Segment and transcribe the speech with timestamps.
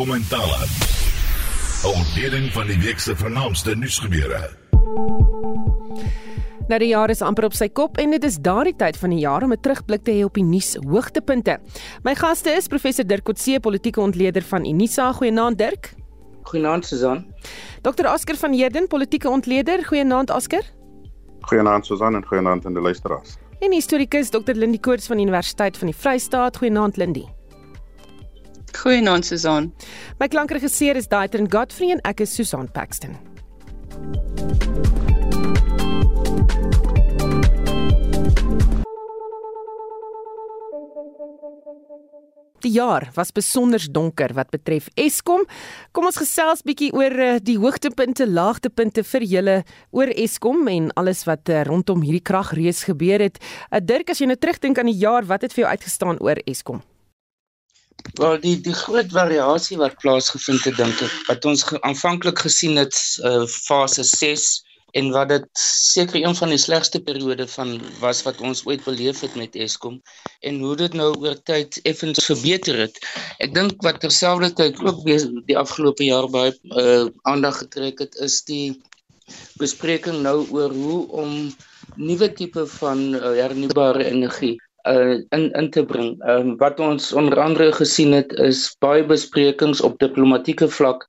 [0.00, 0.64] Kommentare.
[1.84, 4.38] Ontleding van die week se vernaamste nuusgebeure.
[6.70, 9.18] Nou die jaar is amper op sy kop en dit is daardie tyd van die
[9.20, 11.58] jaar om 'n terugblik te hê op die nuus hoogtepunte.
[12.02, 15.12] My gaste is professor Dirk Coetzee, politieke ontleder van Unisa.
[15.12, 15.92] Goeienaand Dirk.
[16.42, 17.26] Goeienaand Susan.
[17.82, 19.84] Dr Oscar van Heerden, politieke ontleder.
[19.84, 20.62] Goeienaand Oscar.
[21.40, 23.36] Goeienaand Susan en goeienaand aan die luisteraars.
[23.58, 26.56] En historikus Dr Lindie Koorts van Universiteit van die Vrystaat.
[26.56, 27.39] Goeienaand Lindie.
[28.76, 29.72] Goeienaand Susan.
[30.18, 33.18] My klankregisseur is Daitrin Godfrey en ek is Susan Paxton.
[42.60, 45.46] Die jaar was besonder donker wat betref Eskom.
[45.96, 49.56] Kom ons gesels bietjie oor eh, die hoogtepunte, laagtepunte vir julle
[49.96, 53.40] oor Eskom en alles wat eh, rondom hierdie kragrees gebeur het.
[53.70, 56.42] Uh, Dirk, as jy nou terugdink aan die jaar, wat het vir jou uitgestaan oor
[56.44, 56.84] Eskom?
[58.20, 62.96] Wel die die groot variasie wat plaasgevind het dink ek wat ons aanvanklik gesien het
[63.24, 64.48] uh, fase 6
[64.98, 69.20] en wat dit seker een van die slegste periode van was wat ons ooit beleef
[69.24, 70.00] het met Eskom
[70.40, 72.98] en hoe dit nou oor tyd effens verbeter het.
[73.38, 75.04] Ek dink wat terselfdertyd ook
[75.46, 78.80] die afgelope jaar baie uh, aandag getrek het is die
[79.62, 81.36] bespreking nou oor hoe om
[81.96, 84.56] nuwe tipe van uh, hernubare energie
[84.88, 86.16] uh in in te bring.
[86.22, 91.06] Ehm um, wat ons onder andere gesien het is baie besprekings op diplomatieke vlak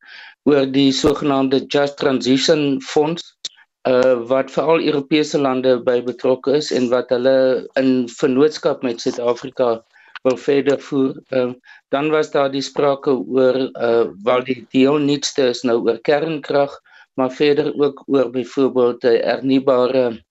[0.50, 3.23] oor die sogenaamde Just Transition Fonds
[3.89, 9.81] uh wat veral Europese lande by betrokke is en wat hulle in vennootskap met Suid-Afrika
[10.23, 11.16] wil verder voer.
[11.30, 11.53] Ehm uh,
[11.91, 16.80] dan was daar die sprake oor uh wel die deel nietste is nou oor kernkrag,
[17.16, 20.22] maar verder ook oor byvoorbeeld uh, hernubare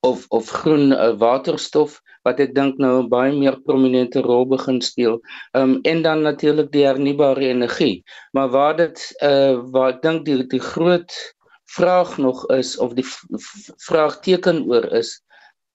[0.00, 4.80] of of groen uh, waterstof wat ek dink nou 'n baie meer prominente rol begin
[4.80, 5.20] speel.
[5.54, 8.02] Ehm um, en dan natuurlik die hernubare energie.
[8.32, 11.12] Maar waar dit uh waar ek dink die die groot
[11.68, 13.06] vraag nog is of die
[13.88, 15.20] vraagteken oor is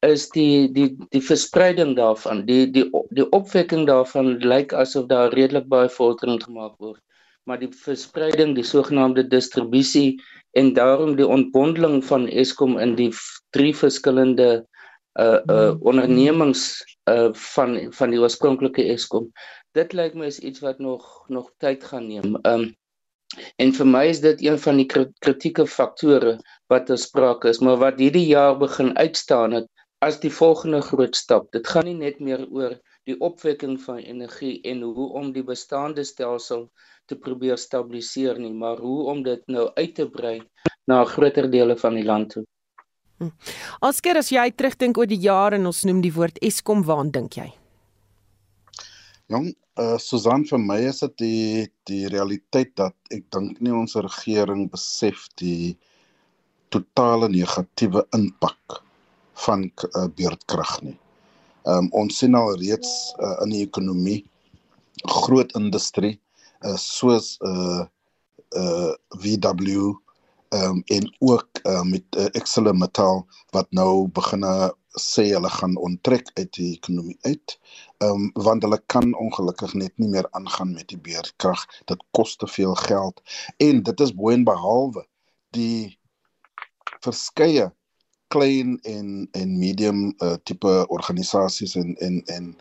[0.04, 2.86] is die die die verspreiding daarvan die die
[3.16, 7.00] die opwekking daarvan lyk asof daar redelik baie vordering gemaak word
[7.48, 10.20] maar die verspreiding die sogenaamde distribusie
[10.54, 13.12] en daarom die ontbondeling van Eskom in die
[13.56, 14.66] drie verskillende
[15.22, 19.32] uh uh ondernemings uh van van die oorspronklike Eskom.
[19.78, 22.38] Dit lyk my is iets wat nog nog tyd gaan neem.
[22.46, 22.72] Um
[23.62, 24.86] En vir my is dit een van die
[25.26, 26.34] kritieke faktore
[26.70, 29.70] wat ter sprake is, maar wat hierdie jaar begin uitstaan het
[30.08, 31.48] as die volgende groot stap.
[31.56, 32.76] Dit gaan nie net meer oor
[33.10, 36.68] die opwekking van energie en hoe om die bestaande stelsel
[37.10, 40.40] te probeer stabiliseer nie, maar hoe om dit nou uit te brei
[40.88, 42.44] na groter dele van die land toe.
[43.80, 44.24] Asker, hm.
[44.24, 47.50] as jy terugdink oor die jare en ons noem die woord Eskom, waar dink jy?
[49.32, 53.96] Jong, uh Susan vir my is dit die die realiteit dat ek dink nie ons
[53.96, 55.74] regering besef die
[56.74, 58.82] totale negatiewe impak
[59.46, 60.98] van uh, beurtkrag nie.
[61.66, 64.22] Um ons sien al reeds uh, in die ekonomie
[65.10, 66.18] groot industrie
[66.64, 67.84] uh, soos uh
[68.58, 69.94] uh VW
[70.54, 76.30] um en ook uh, met uh, Excel Metal wat nou begine sê hulle gaan onttrek
[76.38, 77.58] uit die ekonomie uit.
[77.98, 81.66] Ehm um, want hulle kan ongelukkig net nie meer aangaan met die beerkrag.
[81.90, 83.22] Dit kos te veel geld
[83.58, 85.06] en dit is boonbehalwe
[85.58, 85.98] die
[87.02, 87.72] verskeie
[88.28, 92.54] klein en en medium uh, tipe organisasies en en en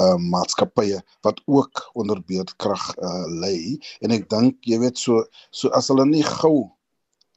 [0.00, 3.78] uh maatskappye wat ook onder beerdkrag uh lê.
[4.00, 6.70] En ek dink jy weet so so as hulle nie gou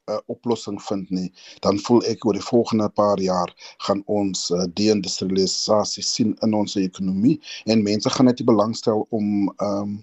[0.07, 3.51] 'n uh, oplossing vind nie, dan voel ek oor die volgende paar jaar
[3.85, 7.35] gaan ons uh, deindustrialisasie sien in ons ekonomie
[7.65, 9.97] en mense gaan net nie belangstel om um,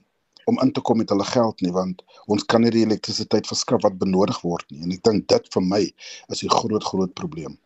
[0.45, 3.81] om in te kom met hulle geld nie want ons kan nie die elektrisiteit verskaf
[3.87, 4.83] wat benodig word nie.
[4.85, 5.83] En ek dink dit vir my
[6.29, 7.57] is 'n groot groot probleem.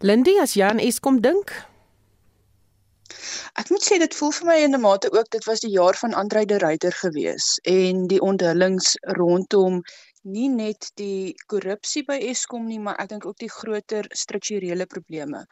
[0.00, 1.52] Lindy, as jy aan Eskom dink,
[3.60, 5.96] Ek moet sê dit voel vir my in 'n mate ook dit was die jaar
[6.00, 8.90] van Andre de Ruyter gewees en die onthullings
[9.20, 9.82] rondom
[10.22, 15.44] nie net die korrupsie by Eskom nie, maar ek dink ook die groter strukturele probleme.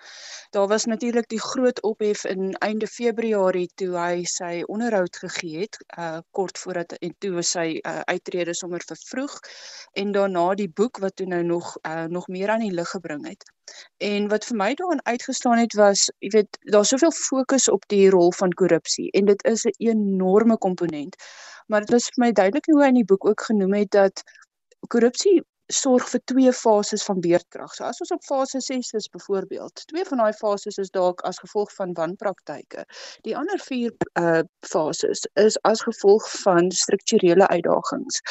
[0.50, 5.78] Daar was natuurlik die groot ophef in einde Februarie toe hy sy onderhoud gegee het,
[5.98, 9.34] uh kort voordat en toe sy uh, uittrede sommer vervroeg
[9.92, 13.26] en daarna die boek wat toe nou nog uh nog meer aan die lig gebring
[13.28, 13.44] het.
[13.98, 18.10] En wat vir my daarin uitgestaan het was, jy weet, daar's soveel fokus op die
[18.10, 21.16] rol van korrupsie en dit is 'n enorme komponent.
[21.66, 24.22] Maar dit was vir my duidelik hoe hy in die boek ook genoem het dat
[24.92, 25.40] korrupsie
[25.72, 27.72] sorg vir twee fases van beerdkrag.
[27.74, 31.40] So as ons op fase 6 is byvoorbeeld, twee van daai fases is dalk as
[31.42, 32.84] gevolg van wanpraktyke.
[33.26, 38.22] Die ander vier uh fases is as gevolg van strukturele uitdagings.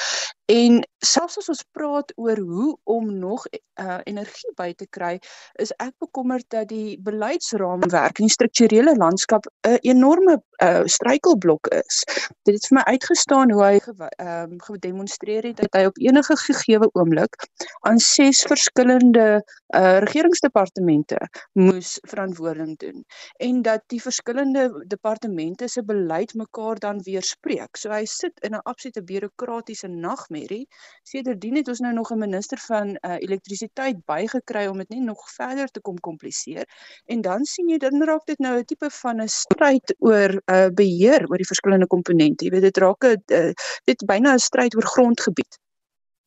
[0.46, 3.46] En selfs as ons praat oor hoe om nog
[3.82, 5.18] uh energie by te kry,
[5.62, 12.04] is ek bekommerd dat die beleidsraamwerk en die strukturele landskap 'n enorme uh struikelblok is.
[12.46, 16.38] Dit het vir my uitgestaan hoe hy ehm um, gedemonstreer het dat hy op enige
[16.38, 17.36] gegeewe oomblik
[17.82, 19.42] aan ses verskillende
[19.76, 21.18] uh regeringsdepartemente
[21.54, 23.04] moes verantwoording doen
[23.38, 27.78] en dat die verskillende departemente se beleid mekaar dan weerspreek.
[27.78, 30.62] So hy sit in 'n absolute bureaukratiese nagmerrie Mary.
[31.04, 35.30] Sedertdien het ons nou nog 'n minister van uh, elektrisiteit bygekry om dit nie nog
[35.34, 36.66] verder te kom kompliseer.
[37.06, 40.68] En dan sien jy dan raak dit nou 'n tipe van 'n stryd oor uh,
[40.82, 42.46] beheer oor die verskillende komponente.
[42.46, 43.52] Jy weet dit raak 'n uh,
[43.84, 45.60] dit byna 'n stryd oor grondgebied.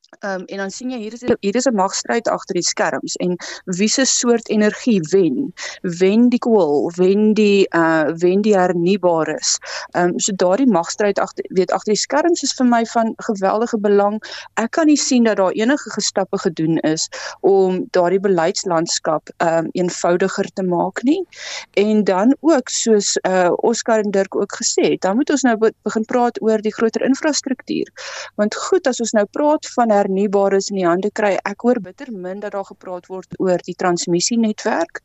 [0.09, 3.15] Ehm um, en dan sien jy hier is hier is 'n magstryd agter die skerms
[3.25, 3.37] en
[3.79, 5.53] wie se soort energie wen?
[5.83, 9.59] Wen die kool, wen die uh wen die hernubares.
[9.93, 13.79] Ehm um, so daardie magstryd agter weet agter die skerms is vir my van geweldige
[13.79, 14.17] belang.
[14.55, 17.09] Ek kan nie sien dat daar enige gestappe gedoen is
[17.41, 21.21] om daardie beleidslandskap ehm um, eenvoudiger te maak nie.
[21.75, 25.57] En dan ook soos uh Oscar en Dirk ook gesê het, dan moet ons nou
[25.83, 27.93] begin praat oor die groter infrastruktuur.
[28.35, 31.37] Want goed as ons nou praat van hernubares in die hande kry.
[31.45, 35.03] Ek hoor bitter min dat daar gepraat word oor die transmissienetwerk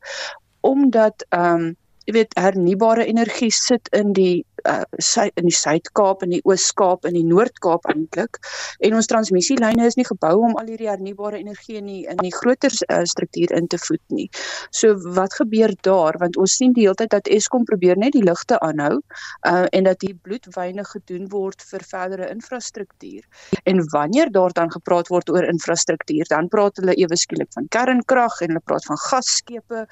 [0.64, 1.72] omdat ehm um,
[2.04, 7.04] jy weet hernubare energie sit in die uh sy in die Suid-Kaap en die Oos-Kaap
[7.08, 8.38] en die Noord-Kaap eintlik.
[8.86, 12.32] En ons transmissielyne is nie gebou om al hierdie hernubare energie in die in die
[12.32, 14.28] groter uh, struktuur in te voed nie.
[14.70, 16.18] So wat gebeur daar?
[16.22, 19.00] Want ons sien die hele tyd dat Eskom probeer net die ligte aanhou
[19.48, 23.24] uh en dat hier bloedwyne gedoen word vir verdere infrastruktuur.
[23.64, 28.40] En wanneer daar dan gepraat word oor infrastruktuur, dan praat hulle ewe skielik van kernkrag
[28.40, 29.86] en hulle praat van gasskepe,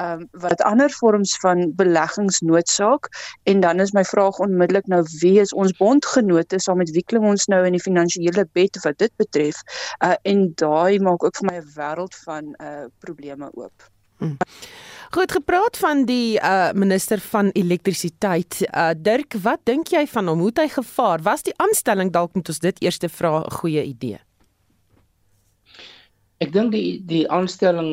[0.00, 3.08] um wat ander vorms van beleggings noodsaak
[3.48, 7.24] en dan is my vraag onmiddellik nou wie is ons bondgenote saam met wie klim
[7.24, 9.62] ons nou in die finansiële bed wat dit betref
[10.04, 13.90] uh, en daai maak ook vir my 'n wêreld van uh, probleme oop.
[14.18, 14.36] Hmm.
[15.10, 20.38] Goed gepraat van die uh, minister van elektrisiteit uh, Dirk wat dink jy van hom
[20.38, 23.84] hoe het hy gevaar was die aanstelling dalk moet ons dit eers vra 'n goeie
[23.84, 24.18] idee
[26.44, 27.88] Ek dink die die aanstelling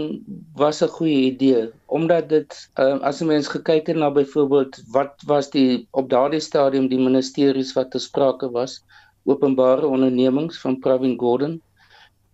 [0.62, 1.62] was 'n goeie idee
[2.00, 6.42] omdat dit uh, as 'n mens gekyk het na byvoorbeeld wat was die op daardie
[6.48, 8.76] stadium die ministeries wat te sprake was
[9.34, 11.58] openbare ondernemings van Pravin Gordhan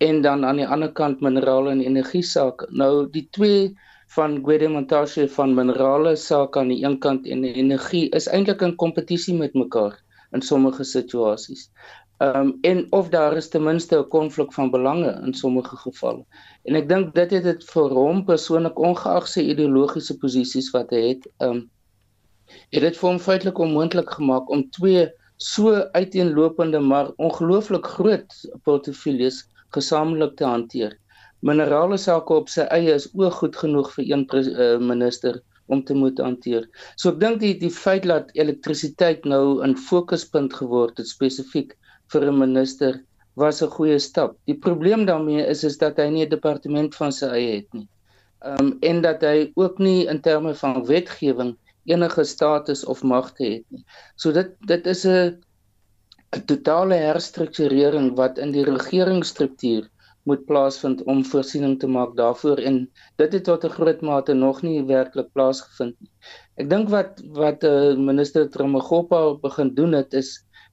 [0.09, 2.67] en dan aan die ander kant minerale en energie sake.
[2.83, 3.71] Nou die twee
[4.15, 8.75] van Gwede Montashe van minerale sake aan die een kant en energie is eintlik in
[8.75, 9.95] kompetisie met mekaar
[10.35, 11.69] in sommige situasies.
[12.21, 16.25] Ehm um, en of daar is ten minste 'n konflik van belange in sommige gevalle.
[16.63, 21.01] En ek dink dit het dit vir hom persoonlik ongeag sy ideologiese posisies wat hy
[21.07, 21.63] het, ehm um,
[22.75, 25.07] het dit vir hom feitelik onmoontlik gemaak om twee
[25.37, 29.41] so uiteenlopende maar ongelooflik groot portefeuilles
[29.73, 30.97] gesamentlik te hanteer.
[31.39, 35.93] Minerale sake op sy eie is ook goed genoeg vir een uh, minister om te
[35.93, 36.69] moet hanteer.
[36.95, 41.77] So ek dink die die feit dat elektrisiteit nou 'n fokuspunt geword het spesifiek
[42.11, 43.01] vir 'n minister
[43.35, 44.35] was 'n goeie stap.
[44.45, 47.87] Die probleem daarmee is is dat hy nie 'n departement van sy eie het nie.
[48.45, 51.55] Ehm um, en dat hy ook nie in terme van wetgewing
[51.85, 53.85] enige status of magte het nie.
[54.15, 55.37] So dit dit is 'n
[56.35, 59.89] 'n totale herstrukturering wat in die regeringsstruktuur
[60.29, 62.77] moet plaasvind om voorsiening te maak daarvoor en
[63.21, 66.11] dit het tot 'n groot mate nog nie werklik plaasgevind nie.
[66.61, 70.29] Ek dink wat wat uh, minister Tramagopa begin doen het is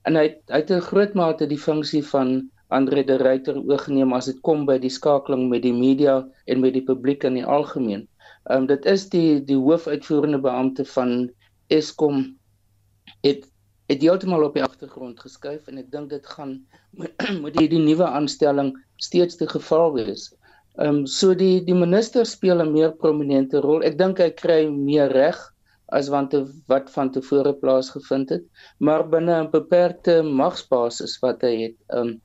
[0.09, 2.29] en hy hy het 'n groot mate die funksie van
[2.77, 6.73] Andre de Ruyter oorgeneem as dit kom by die skakeling met die media en met
[6.77, 8.07] die publiek in die algemeen.
[8.49, 11.13] Ehm um, dit is die die hoofuitvoerende beampte van
[11.77, 12.25] Eskom
[13.25, 13.45] het
[13.89, 16.57] het heeltemal op die agtergrond geskuif en ek dink dit gaan
[17.41, 20.29] moet die, die nuwe aanstelling steeds die geval wees.
[20.77, 23.85] Ehm um, so die die minister speel 'n meer prominente rol.
[23.85, 25.37] Ek dink hy kry meer reg
[25.91, 26.35] as wat
[26.71, 28.45] wat van tevore plaasgevind het,
[28.77, 31.77] maar binne 'n beperkte magsbasis wat hy het.
[31.89, 32.19] Um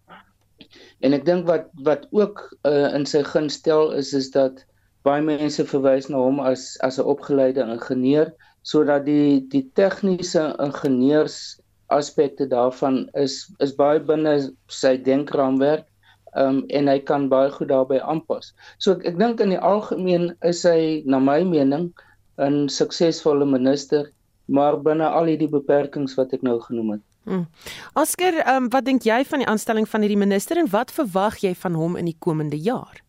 [1.01, 4.65] en ek dink wat wat ook uh, in sy gun stel is is dat
[5.05, 11.61] baie mense verwys na hom as as 'n opgeleide ingenieur sodat die die tegniese ingenieurs
[11.93, 13.35] aspekte daarvan is
[13.67, 14.35] is baie binne
[14.69, 15.85] sy denkraamwerk
[16.45, 18.53] um en hy kan baie goed daarbey aanpas.
[18.79, 21.93] So ek, ek dink in die algemeen is hy na my mening
[22.39, 24.11] 'n suksesvolle minister,
[24.47, 27.03] maar binne al hierdie beperkings wat ek nou genoem het.
[27.25, 27.47] Hmm.
[27.95, 31.55] Oscar, um, wat dink jy van die aanstelling van hierdie minister en wat verwag jy
[31.55, 33.01] van hom in die komende jaar?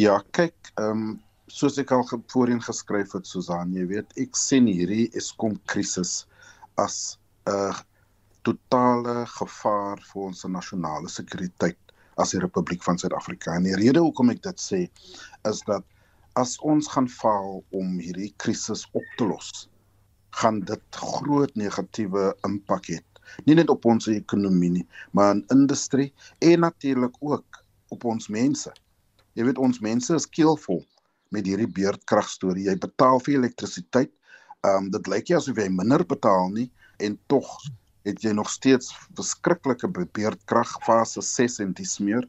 [0.00, 1.20] Ja, kyk, ehm um,
[1.54, 2.02] soos ek al
[2.32, 6.24] voorheen geskryf het Susan, jy weet, ek sien hierdie Eskom krisis
[6.80, 7.74] as 'n
[8.42, 11.78] totale gevaar vir ons nasionale sekuriteit
[12.16, 13.54] as die Republiek van Suid-Afrika.
[13.54, 14.80] En die rede hoekom ek dit sê
[15.48, 15.84] is dat
[16.40, 19.68] as ons gaan faal om hierdie krisis op te los,
[20.40, 22.98] gaan dit groot negatiewe impak hê.
[23.46, 26.10] Nie net op ons ekonomie nie, maar in industrie
[26.44, 27.62] en natuurlik ook
[27.94, 28.72] op ons mense.
[29.34, 30.82] Jy weet ons mense is keelvol
[31.34, 32.68] met hierdie beurtkrag storie.
[32.68, 34.12] Jy betaal vir elektrisiteit.
[34.64, 36.68] Ehm um, dit lyk nie asof jy minder betaal nie
[37.04, 37.48] en tog
[38.04, 42.26] het jy nog steeds verskriklike beurtkrag fase 6 en dis meer.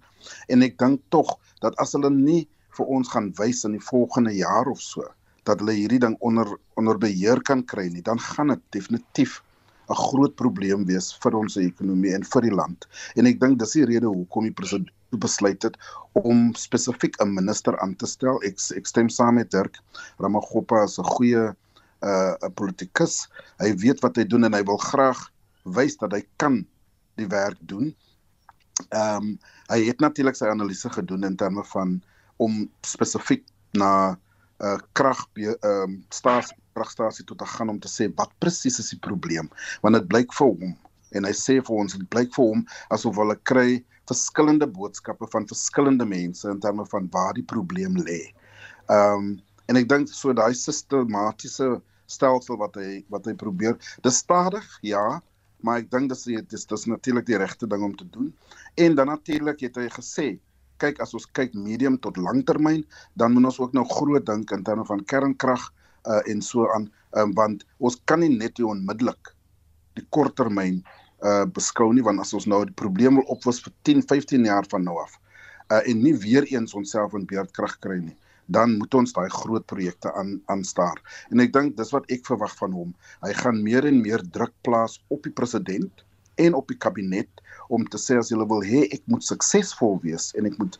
[0.52, 2.46] En ek dink tog dat as hulle nie
[2.78, 5.06] vir ons gaan wys in die volgende jaar of so
[5.46, 9.42] dat hulle hierdie ding onder onder beheer kan kry nie, dan gaan dit definitief
[9.90, 12.88] 'n groot probleem wees vir ons ekonomie en vir die land.
[13.16, 15.78] En ek dink dis die rede hoekom die president besluit het
[16.14, 18.42] om spesifiek 'n minister aan te stel.
[18.44, 19.80] Ek ek stem saam met Dirk
[20.20, 21.56] Ramaphosa as 'n goeie 'n
[22.02, 23.28] uh, politikus.
[23.60, 25.32] Hy weet wat hy doen en hy wil graag
[25.64, 26.66] wys dat hy kan
[27.16, 27.96] die werk doen.
[28.90, 29.40] Ehm um,
[29.70, 32.02] hy het natuurlik sy analise gedoen in terme van
[32.38, 34.18] om spesifiek na 'n
[34.66, 38.90] uh, krag ehm um, staats kragstasie toe te gaan om te sê wat presies is
[38.90, 39.50] die probleem
[39.82, 40.76] want dit blyk vir hom
[41.16, 42.64] en hy sê vir ons dit blyk vir hom
[42.96, 48.22] asof hulle kry verskillende boodskappe van verskillende mense in terme van waar die probleem lê.
[48.90, 51.72] Ehm um, en ek dink so daai sistematiese
[52.06, 55.22] stelsel wat hy wat hy probeer, dis stadig, ja,
[55.66, 58.30] maar ek dink dis dis dis natuurlik die regte ding om te doen.
[58.78, 60.28] En dan natuurlik het hy gesê
[60.82, 62.84] kyk as ons kyk medium tot langtermyn,
[63.16, 65.64] dan moet ons ook nou groot dink in terme van kernkrag
[66.08, 69.34] uh, en so aan, um, want ons kan nie net onmiddellik
[69.96, 70.84] die korttermyn
[71.26, 74.68] uh beskou nie want as ons nou die probleem wil oplos vir 10, 15 jaar
[74.70, 75.16] van nou af
[75.72, 78.18] uh en nie weer eens onsself in beerdkrag kry nie
[78.52, 81.00] dan moet ons daai groot projekte aan aanstaar.
[81.34, 82.92] En ek dink dis wat ek verwag van hom.
[83.26, 86.05] Hy gaan meer en meer druk plaas op die president
[86.42, 90.32] en op die kabinet om te sê as hulle wil hê ek moet suksesvol wees
[90.40, 90.80] en ek moet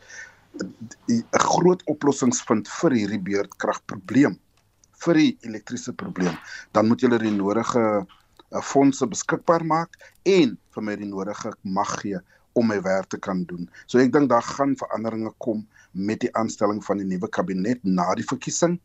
[0.62, 1.22] 'n
[1.52, 4.38] groot oplossings vind vir hierdie beurtkragprobleem
[5.04, 6.36] vir die elektriese probleem
[6.72, 11.92] dan moet julle die nodige uh, fondse beskikbaar maak en vir my die nodige mag
[12.00, 12.20] gee
[12.56, 13.68] om my werk te kan doen.
[13.86, 18.08] So ek dink daar gaan veranderinge kom met die aanstelling van die nuwe kabinet na
[18.16, 18.78] die verkiesing.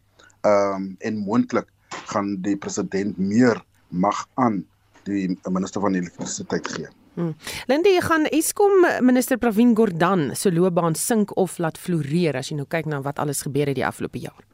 [0.44, 1.70] Ehm um, en moontlik
[2.12, 4.62] gaan die president meer mag aan
[5.08, 6.90] die minister van elektrisiteit gee.
[7.14, 7.34] Hmm.
[7.68, 12.68] Lindy, gaan Eskom minister Pravin Gordhan se loopbaan sink of laat floreer as jy nou
[12.70, 14.46] kyk na wat alles gebeur het die afgelope jaar?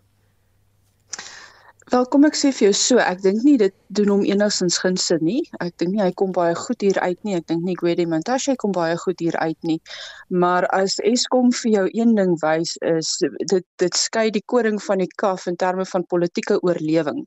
[1.88, 5.16] Wel kom ek sê vir jou so, ek dink nie dit doen hom enigstens gunste
[5.24, 5.46] nie.
[5.64, 7.38] Ek dink nie hy kom baie goed hier uit nie.
[7.38, 9.78] Ek dink nie Gwede Mantashe kom baie goed hier uit nie.
[10.44, 15.00] Maar as Eskom vir jou een ding wys is dit dit skei die koring van
[15.00, 17.24] die kaf in terme van politieke oorlewing.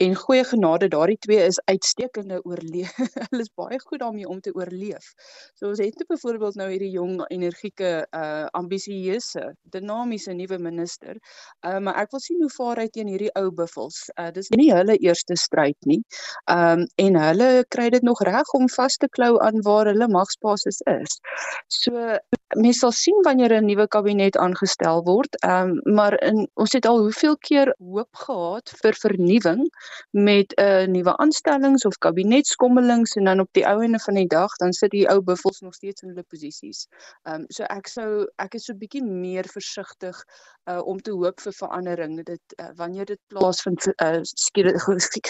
[0.00, 2.92] En goeie genade, daardie twee is uitstekende oorleef.
[3.28, 5.10] Hulle is baie goed daarmee om te oorleef.
[5.58, 9.42] So ons het net byvoorbeeld nou hierdie jong energieke uh ambisieuse,
[9.76, 11.20] dinamiese nuwe minister.
[11.68, 14.70] Uh maar ek wil sien hoe vaar hy teen hierdie ou buffels uh, dis nie
[14.72, 16.00] hulle eerste stryd nie.
[16.48, 20.80] Um, en hulle kry dit nog reg om vas te klou aan waar hulle magsbasis
[20.96, 21.20] is.
[21.68, 22.16] So
[22.56, 25.36] mens sal sien wanneer 'n nuwe kabinet aangestel word.
[25.44, 29.62] Ehm um, maar in ons het al hoeveel keer hoop gehad vir vernuwing
[30.10, 34.26] met 'n uh, nuwe aanstellings of kabinetskommelings en dan op die ou ende van die
[34.26, 36.86] dag dan sit die ou buffels nog steeds in hulle posisies.
[37.22, 40.24] Ehm um, so ek sou ek is so bietjie meer versigtig
[40.70, 42.24] uh, om te hoop vir verandering.
[42.24, 44.20] Dit uh, wanneer dit plaasvind uh,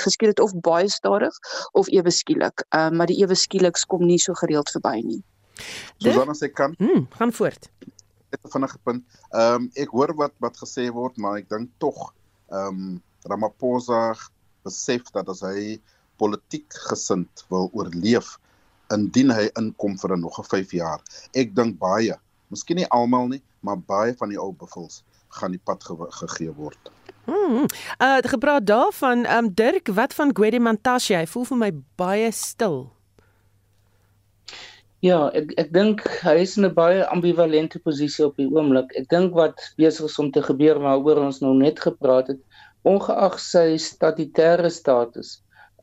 [0.04, 1.36] geskied het of baie stadig
[1.72, 2.64] of ewe skielik.
[2.68, 5.22] Ehm uh, maar die ewe skieliks kom nie so gereeld verby nie.
[5.98, 6.74] Susan as ek kan.
[6.78, 7.70] Hmm, gaan voort.
[8.30, 9.04] Net 'n vinnige punt.
[9.30, 12.12] Ehm um, ek hoor wat wat gesê word, maar ek dink tog
[12.50, 14.14] ehm um, Ramaphosa
[14.64, 15.80] besef dat as hy
[16.20, 18.38] politiek gesind wil oorleef
[18.94, 21.00] indien hy inkom vir 'n nog 'n 5 jaar.
[21.34, 22.16] Ek dink baie,
[22.50, 26.52] miskien nie almal nie, maar baie van die ou buffels gaan die pad ge gegee
[26.52, 26.90] word.
[27.24, 27.66] Hmm.
[28.00, 31.14] Uh gepraat daarvan, ehm um, Dirk, wat van Gwede Mantashe?
[31.14, 32.90] Hy voel vir my baie stil.
[35.00, 38.90] Ja, ek ek dink hy is in 'n baie ambivalente posisie op die oomblik.
[39.00, 42.40] Ek dink wat besig is om te gebeur waaroor ons nou net gepraat het,
[42.84, 45.30] ongeag sy statutêre status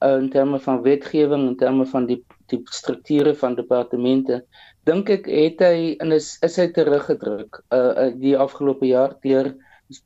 [0.01, 2.19] uh, in terme van wetgewing en terme van die
[2.53, 4.43] die strukture van departemente,
[4.86, 9.50] dink ek het hy in is is hy teruggedruk uh die afgelope jaar deur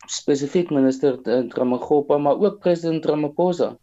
[0.08, 1.20] spesifiek minister
[1.60, 3.74] Ramaphosa, maar ook president Ramaphosa.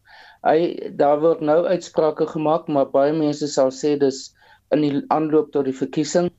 [0.46, 4.24] Hy daar word nou uitsprake gemaak, maar baie mense sal sê dis
[4.74, 6.30] in die aanloop tot die verkiesing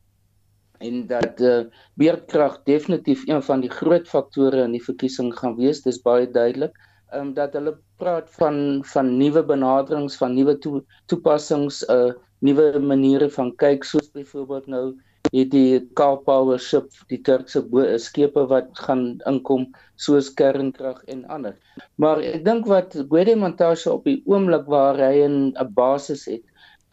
[0.79, 1.65] en dat uh,
[1.99, 5.83] beerdkrag definitief een van die groot faktore in die verkiesing gaan wees.
[5.83, 6.75] Dis baie duidelik.
[7.11, 12.79] Ehm um, dat hulle praat van van nuwe benaderings, van nuwe to, toepassings, uh nuwe
[12.79, 14.85] maniere van kyk soos byvoorbeeld nou
[15.33, 17.61] het die Cape Power ship die Turkse
[17.99, 19.67] skepe wat gaan inkom
[19.99, 21.57] soos kernkrag en ander.
[21.97, 26.43] Maar ek dink wat Gwede Montashe op die oomblik waar hy 'n basis het,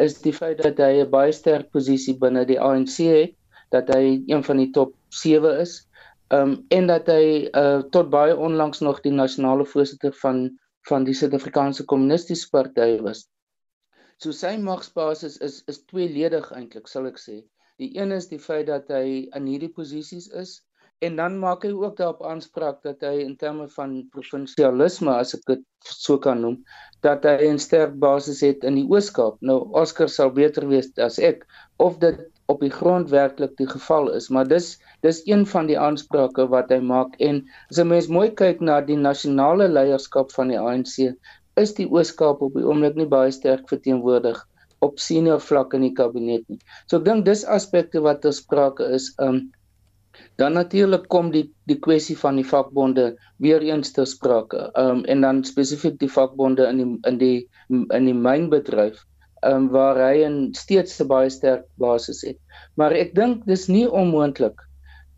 [0.02, 3.34] is die feit dat hy 'n baie sterk posisie binne die ANC het,
[3.70, 5.86] dat hy een van die top 7 is.
[6.34, 11.14] Um en dat hy uh tot baie onlangs nog die nasionale voorsitter van van die
[11.14, 13.26] Suid-Afrikaanse Kommunistiese Party was.
[14.18, 17.42] So sy magsbasis is is tweeledig eintlik sal ek sê.
[17.78, 20.62] Die een is die feit dat hy in hierdie posisies is
[21.04, 25.42] en dan maak hy ook daarop aanspraak dat hy in terme van provinsialisme as ek
[25.50, 26.56] dit so kan noem
[27.04, 29.36] dat hy 'n sterk basis het in die Oos-Kaap.
[29.40, 31.44] Nou Oscar sal beter weet as ek
[31.86, 35.78] of dit op die grond werklik die geval is, maar dis dis een van die
[35.78, 40.48] aansprake wat hy maak en as 'n mens mooi kyk na die nasionale leierskap van
[40.48, 41.12] die ANC,
[41.56, 44.40] is die Oos-Kaap op die oomblik nie baie sterk verteenwoordig
[44.80, 46.58] op senior vlak in die kabinet nie.
[46.86, 49.12] So ek dink dis aspekte wat ter sprake is.
[49.18, 49.52] Um
[50.36, 53.06] dan natuurlik kom die die kwessie van die vakbonde
[53.42, 54.68] weer eens ter sprake.
[54.78, 59.02] Um en dan spesifiek die vakbonde in die in die in die mynbedryf
[59.46, 62.38] um waar hy 'n steeds 'n baie sterk basis het.
[62.76, 64.60] Maar ek dink dis nie onmoontlik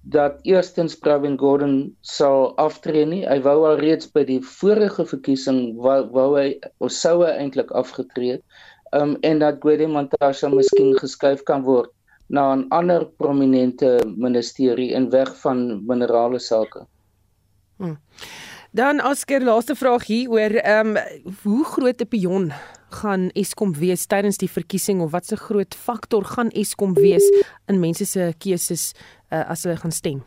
[0.02, 3.26] dat eerstens Pravin Gordhan sal aftree nie.
[3.26, 7.71] Hy wou al reeds by die vorige verkiesing wou, wou hy of sou hy eintlik
[7.71, 8.45] afgetree het.
[8.93, 11.93] Um en dat Gwede Mantashe miskien geskuif kan word
[12.28, 16.87] na 'n ander prominente ministerie in weg van minerale sake.
[17.76, 17.99] Hmm.
[18.70, 20.97] Dan Oscar laaste vraag hier oor ehm um,
[21.42, 22.52] hoe groot 'n pion
[22.90, 27.25] gaan Eskom wees tydens die verkiesing of watse groot faktor gaan Eskom wees
[27.66, 28.92] in mense se keuses
[29.32, 30.23] uh, as hulle gaan stem?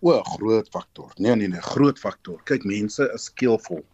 [0.00, 1.12] O, groot faktor.
[1.16, 2.40] Nee nee nee, groot faktor.
[2.44, 3.84] Kyk, mense is skeelvol.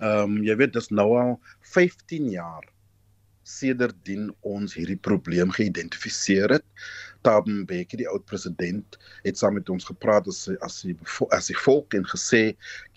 [0.00, 2.71] Ehm um, jy weet dis nou al 15 jaar
[3.48, 6.66] sedertdien ons hierdie probleem geïdentifiseer het.
[7.22, 10.96] Thabo Mbeki, die oud president, het saam met ons gepraat as as die
[11.30, 12.42] as die volk en gesê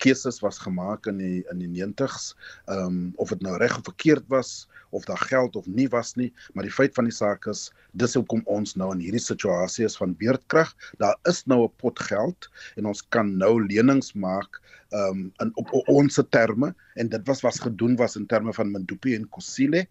[0.02, 2.32] keuses was gemaak in die in die 90s,
[2.66, 6.14] ehm um, of dit nou reg of verkeerd was of daar geld of nie was
[6.16, 9.84] nie, maar die feit van die saak is dis hoekom ons nou in hierdie situasie
[9.86, 10.72] is van beerdkrag.
[11.02, 15.50] Daar is nou 'n pot geld en ons kan nou lenings maak ehm um, in
[15.54, 19.28] op, op ons terme en dit was was gedoen was in terme van Mandupi en
[19.28, 19.86] Kusile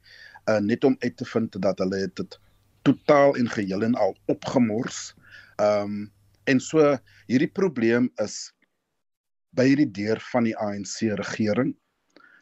[0.49, 2.39] uh, net om uit te vind dat hulle dit
[2.85, 5.13] totaal en geheel en al opgemors.
[5.55, 6.11] Ehm um,
[6.45, 6.91] en so
[7.25, 8.53] hierdie probleem is
[9.57, 11.71] by hierdie deur van die ANC regering.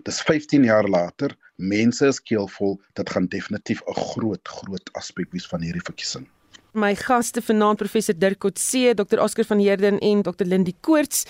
[0.04, 5.48] Dis 15 jaar later, mense is keelvol, dit gaan definitief 'n groot groot aspek wees
[5.48, 6.28] van hierdie verkiesing.
[6.74, 11.26] My gaste vanaand professor Dirk Coetzee, Dr Oscar van Heerden en Dr Lindie Koorts.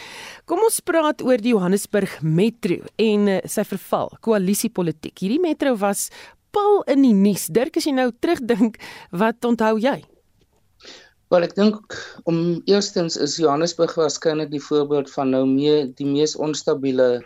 [0.45, 5.19] Kom ons praat oor die Johannesburg Metro en uh, sy verval, koalisiepolitiek.
[5.19, 6.09] Hierdie metro was
[6.53, 7.49] pal in die nuus.
[7.53, 8.79] Dirk, as jy nou terugdink,
[9.11, 9.99] wat onthou jy?
[11.33, 11.95] Wel, ek dink
[12.29, 12.39] om
[12.69, 17.23] eerstens is Johannesburg waarskynlik die voorbeeld van nou meer die mees onstabiele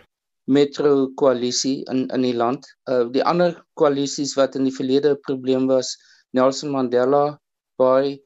[0.48, 2.64] metro koalisie in in die land.
[2.88, 5.92] Uh die ander koalisies wat in die verlede 'n probleem was,
[6.32, 7.38] Nelson Mandela
[7.76, 8.16] Bay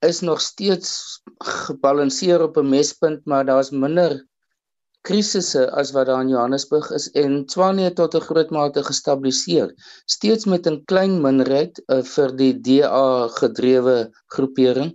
[0.00, 4.24] is nog steeds gebalanseer op 'n mespunt, maar daar's minder
[5.06, 9.68] krisisse as wat daar in Johannesburg is en Tshwane tot 'n groot mate gestabiliseer
[10.14, 13.96] steeds met 'n klein minderheid uh, vir die DA gedrewe
[14.34, 14.90] groepering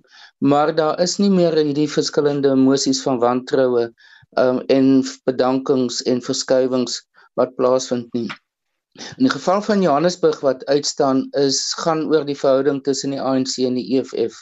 [0.54, 3.86] maar daar is nie meer hierdie verskillende emosies van wantroue
[4.44, 7.02] um, en bedankings en verskuiwings
[7.40, 8.30] wat plaasvind nie.
[9.18, 13.58] In die geval van Johannesburg wat uitstaan is gaan oor die verhouding tussen die ANC
[13.68, 14.36] en die EFF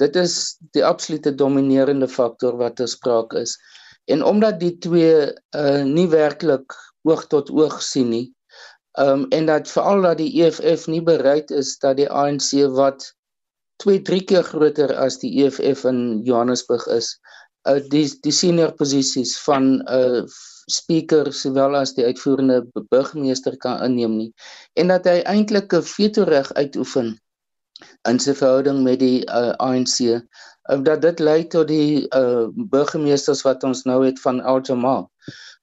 [0.00, 0.34] dit is
[0.76, 3.54] die absolute dominerende faktor wat ter sprake is
[4.10, 8.26] En omdat die twee uh nie werklik oog tot oog sien nie,
[8.98, 13.12] um en dat veral dat die EFF nie bereid is dat die ANC wat
[13.84, 17.14] 2 3 keer groter as die EFF in Johannesburg is,
[17.68, 20.22] uh die die senior posisies van uh,
[20.70, 24.30] speaker sowel as die uitvoerende burgemeester kan inneem nie.
[24.78, 27.16] En dat hy eintlik 'n veto reg uitoefen
[28.08, 30.22] in sy verhouding met die uh, ANC
[30.86, 35.08] dat dit lei tot die uh, burgemeesters wat ons nou het van Aljamal.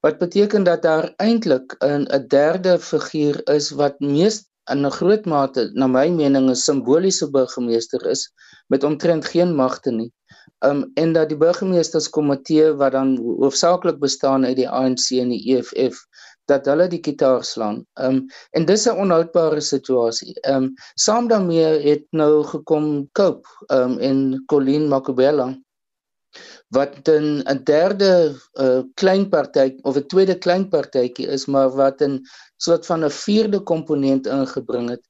[0.04, 5.26] Wat beteken dat daar eintlik 'n 'n derde figuur is wat mees in 'n groot
[5.26, 8.32] mate na my mening 'n simboliese burgemeester is
[8.68, 10.12] met omtrent geen magte nie.
[10.60, 16.06] Um en dat die burgemeesterskomitee wat dan hoofsaaklik bestaan uit die ANC en die EFF
[16.52, 17.80] dat hulle die kitaar slaan.
[18.02, 18.26] Ehm um,
[18.58, 20.36] en dis 'n onhoudbare situasie.
[20.42, 25.50] Ehm um, saam daarmee het nou gekom Cope ehm um, en Colleen Macubella
[26.76, 28.12] wat 'n 'n derde
[28.64, 32.22] uh, klein party of 'n tweede klein partytjie is maar wat 'n
[32.66, 35.06] soort van 'n vierde komponent ingebring het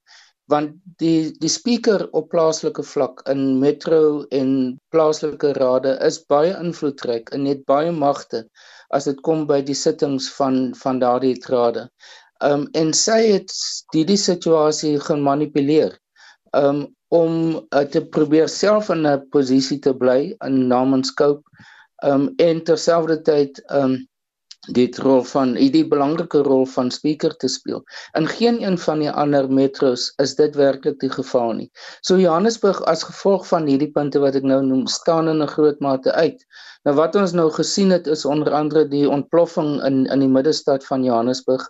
[0.52, 0.70] want
[1.02, 4.00] die die speaker op plaaslike vlak in metro
[4.40, 4.50] en
[4.94, 8.40] plaaslike rade is baie invloedryk en het baie magte
[8.96, 11.88] as dit kom by die sittings van van daardie rade.
[12.44, 13.52] Um en sy het
[13.94, 15.96] die die situasie gemanipuleer
[16.56, 21.42] um om uh, te probeer self in 'n posisie te bly in namens Cope
[22.06, 23.98] um en terselfdertyd um
[24.76, 27.82] dit rol van die belangrike rol van speaker te speel.
[28.18, 31.70] In geen een van die ander metros is dit werklik die geval nie.
[32.06, 35.80] So Johannesburg as gevolg van hierdie punte wat ek nou noem, staan in 'n groot
[35.80, 36.46] mate uit.
[36.84, 40.84] Nou wat ons nou gesien het is onder andere die ontploffing in in die middestad
[40.84, 41.68] van Johannesburg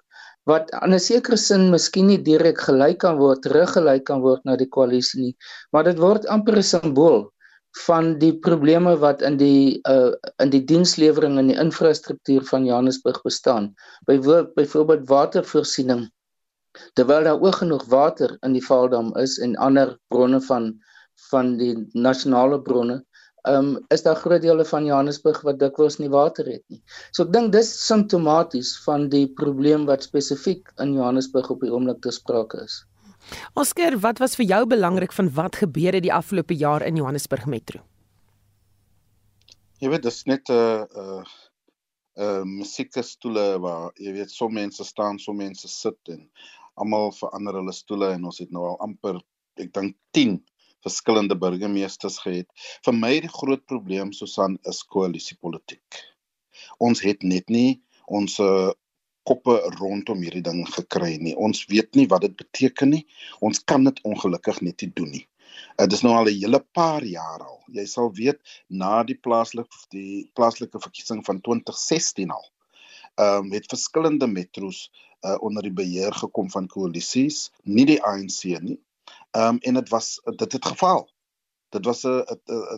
[0.49, 4.57] wat aan 'n sekere sin miskien nie direk gelyk kan word, teruggelyk kan word na
[4.57, 5.37] die koalisie nie,
[5.73, 7.31] maar dit word amper 'n simbool
[7.87, 13.23] van die probleme wat in die uh in die dienslewering en die infrastruktuur van Johannesburg
[13.23, 13.75] bestaan.
[14.07, 16.11] Byvoorbeeld watervoorsiening.
[16.95, 20.73] Terwyl daar ook genoeg water in die Vaaldam is en ander bronne van
[21.31, 23.05] van die nasionale bronne,
[23.49, 26.83] um is daar groot dele van Johannesburg wat dikwels nie water het nie.
[27.13, 32.03] So ek dink dis simptomaties van die probleem wat spesifiek in Johannesburg op die oomblik
[32.05, 32.83] te sprake is.
[33.55, 37.47] Oscar, wat was vir jou belangrik van wat gebeur het die afgelope jaar in Johannesburg
[37.47, 37.83] Metro?
[39.81, 41.25] Jy weet, dis net 'n uh, 'n uh,
[42.21, 46.29] 'n uh, musiekstoele waar jy weet so mense staan, so mense sit en
[46.75, 49.21] almal verander hulle stoele en ons het nou al amper
[49.57, 50.41] ek dink 10
[50.85, 52.49] verskillende burgemeesters gehad.
[52.85, 56.01] Vir my die groot probleem Susan is koalisiepolitiek.
[56.79, 58.39] Ons het net nie ons
[59.29, 61.35] koppe rondom hierdie ding gekry nie.
[61.37, 63.05] Ons weet nie wat dit beteken nie.
[63.41, 65.27] Ons kan dit ongelukkig net nie doen nie.
[65.77, 67.61] Uh, dit is nou al 'n hele paar jaar al.
[67.69, 72.47] Jy sal weet na die plaaslike die plaaslike verkiesing van 2016 al.
[73.15, 74.91] Ehm um, het verskillende metros
[75.27, 78.79] uh, onder die beheer gekom van koalisies, nie die ANC nie.
[79.31, 81.09] Ehm um, en dit was dit het geval.
[81.71, 82.25] Dit was 'n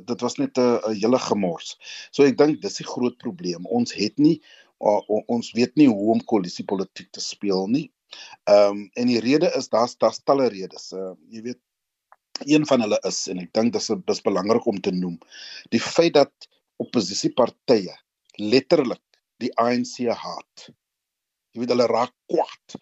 [0.04, 1.76] dit was net 'n hele gemors.
[2.10, 3.66] So ek dink dis die groot probleem.
[3.66, 4.42] Ons het nie
[4.82, 7.88] ons weet nie hoe om koalisiepolitiek te speel nie.
[8.50, 10.90] Ehm um, en die rede is daar's daar's talle redes.
[10.92, 11.60] Uh, jy weet
[12.44, 15.18] een van hulle is en ek dink dis dis belangrik om te noem.
[15.70, 16.48] Die feit dat
[16.82, 17.94] oppositiepartye
[18.40, 19.02] letterlik
[19.42, 20.66] die ANC haat.
[21.52, 22.78] Jy weet hulle raak kwaad.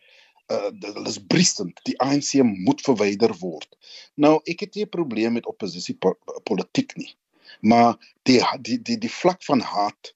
[0.51, 1.79] Uh, hulle is briesend.
[1.87, 3.69] Die ANC moet verwyder word.
[4.17, 7.13] Nou ek het nie 'n probleem met oppositiepolitiek nie.
[7.61, 10.15] Maar die die die die vlak van haat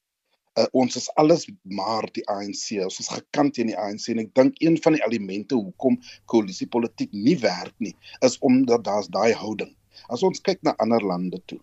[0.58, 2.66] uh, ons is alles maar die ANC.
[2.84, 5.98] Ons is gekant teen die ANC en ek dink een van die elemente hoekom
[6.30, 7.94] koalisiepolitiek nie werk nie,
[8.26, 9.74] is omdat daar's daai houding.
[10.12, 11.60] As ons kyk na ander lande toe,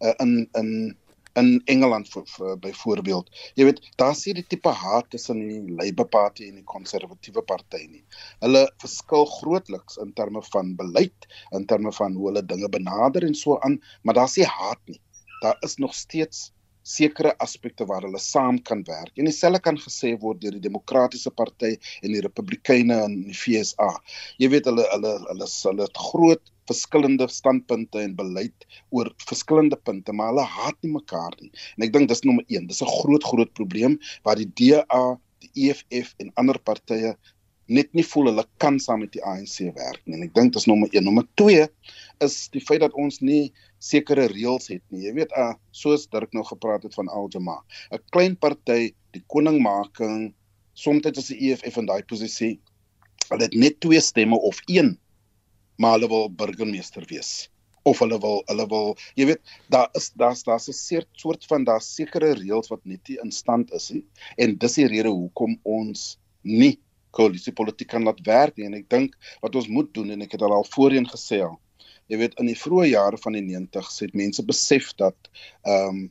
[0.00, 0.74] uh, in in
[1.40, 6.10] in Engeland vir, vir byvoorbeeld, jy weet, daar sien die tipe haat tussen die Labour
[6.12, 8.02] Party en die konservatiewe party nie.
[8.44, 13.38] Hulle verskil grootliks in terme van beleid, in terme van hoe hulle dinge benader en
[13.38, 15.00] so aan, maar daar's nie haat nie.
[15.40, 16.50] Daar is nog steeds
[16.82, 19.12] sekere aspekte waar hulle saam kan werk.
[19.16, 23.90] En dieselfde kan gesê word deur die Demokratiese Party en die Republikeine in die FSA.
[24.42, 30.14] Jy weet hulle hulle hulle hulle het groot verskillende standpunte en beleid oor verskillende punte,
[30.14, 31.50] maar hulle haat nie mekaar nie.
[31.76, 32.68] En ek dink dis nommer 1.
[32.70, 35.04] Dis 'n groot groot probleem waar die DA,
[35.42, 37.16] die EFF en ander partye
[37.66, 40.16] net nie voel hulle kan saam met die ANC werk nie.
[40.16, 41.04] En ek dink dis nommer 1.
[41.04, 41.68] Nommer 2
[42.26, 45.06] is die feit dat ons nie sekere reëls het nie.
[45.08, 47.58] Jy weet, uh, soos Dirk nou gepraat het van Aljama,
[47.90, 50.34] 'n klein party, die koningmaking,
[50.74, 52.60] soms is die EFF in daai posisie.
[53.28, 54.98] Hulle het net twee stemme of een,
[55.76, 60.44] maar hulle wil burgemeester wees of hulle wil hulle wil jy weet daar is daar's
[60.46, 64.04] daar's 'n soort van daar sekere reëls wat net nie in stand is nie
[64.36, 66.78] en dis die rede hoekom ons nie
[67.10, 70.42] koalisiepolitiek kan laat werk nie en ek dink wat ons moet doen en ek het
[70.42, 71.58] al voorheen gesê al
[72.08, 76.02] jy weet in die vroeë jare van die 90s het mense besef dat ehm um,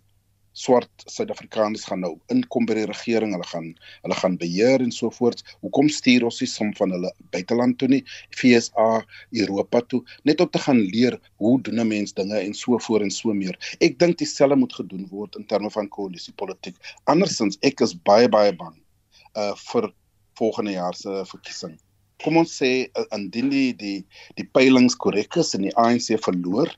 [0.51, 3.69] swart Suid-Afrikaners gaan nou inkom by die regering, hulle gaan
[4.04, 5.43] hulle gaan beheer en so voort.
[5.63, 8.01] Hoekom stuur ons nie som van hulle buiteland toe nie,
[8.36, 8.89] FSA,
[9.43, 13.08] Europa toe, net om te gaan leer hoe doen 'n mens dinge en so voort
[13.08, 13.58] en so meer.
[13.80, 16.75] Ek dink dieselfde moet gedoen word in terme van koalisiepolitiek.
[17.06, 18.75] Andersins ek is baie baie bang
[19.36, 19.93] uh vir
[20.36, 21.80] volgende jaar se verkiesing.
[22.23, 23.97] Kom ons sê uh, indien die die
[24.38, 26.71] die peilings korrek is en die ANC verloor,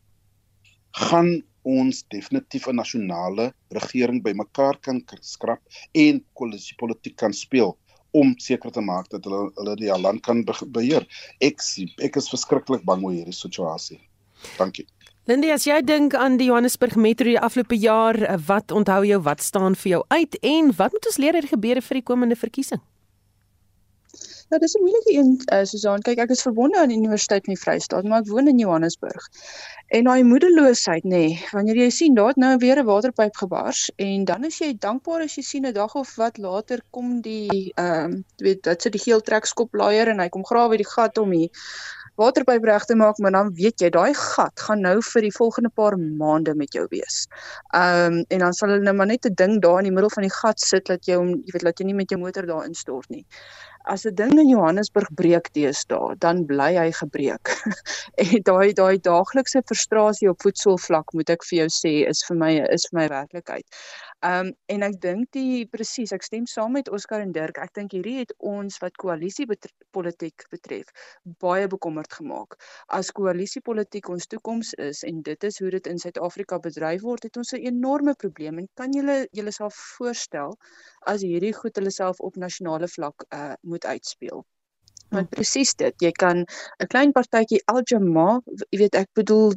[1.10, 5.62] gaan ons definitief 'n nasionale regering bymekaar kan skrap
[5.94, 7.78] en koalisiepolitiek kan speel
[8.14, 11.08] om seker te maak dat hulle hulle die land kan beheer.
[11.42, 11.60] Ek
[12.00, 14.00] ek is verskriklik bang oor hierdie situasie.
[14.58, 14.86] Dankie.
[15.26, 19.40] Lindy, as jy dink aan die Johannesburg Metro die afgelope jaar, wat onthou jy, wat
[19.40, 22.82] staan vir jou uit en wat moet ons leer die gebeure vir die komende verkiesing?
[24.54, 26.02] Ja, dis 'n moeilike een, uh, Susan.
[26.06, 29.24] Kyk, ek is verbonde aan die Universiteit van die Vrystaat, maar ek woon in Johannesburg.
[29.88, 33.90] En daai moedeloosheid, nê, nee, wanneer jy sien daar het nou weer 'n waterpyp gebars
[33.96, 37.74] en dan is jy dankbaar as jy sien 'n dag of wat later kom die
[37.76, 41.18] ehm uh, weet wat sit die geel trekskop laaier en hy kom grawe die gat
[41.18, 41.50] om hier
[42.16, 45.70] waterpyp reg te maak, maar dan weet jy daai gat gaan nou vir die volgende
[45.70, 47.26] paar maande met jou wees.
[47.74, 50.14] Ehm um, en dan sal hulle nou maar net 'n ding daar in die middel
[50.14, 52.46] van die gat sit dat jy hom jy weet dat jy nie met jou motor
[52.46, 53.26] daar instort nie
[53.86, 57.52] as 'n ding in Johannesburg breek deesdae, dan bly hy gebreek.
[58.24, 62.52] en daai daai daaglikse frustrasie op voetsoolvlak moet ek vir jou sê is vir my
[62.78, 63.66] is vir my werklikheid.
[64.28, 67.58] Um en ek dink die presies, ek stem saam met Oscar en Dirk.
[67.66, 69.46] Ek dink hierdie het ons wat koalisie
[69.98, 70.94] politiek betref
[71.44, 72.56] baie bekommerd gemaak.
[73.00, 77.42] As koalisiepolitiek ons toekoms is en dit is hoe dit in Suid-Afrika bedryf word, het
[77.44, 78.64] ons 'n enorme probleem.
[78.64, 80.56] En kan julle julle self voorstel
[81.16, 84.46] as hierdie goed hulle self op nasionale vlak uh moet uitspeel?
[85.14, 88.40] Want presies dit, jy kan 'n klein partytjie Aljama,
[88.72, 89.54] jy weet ek bedoel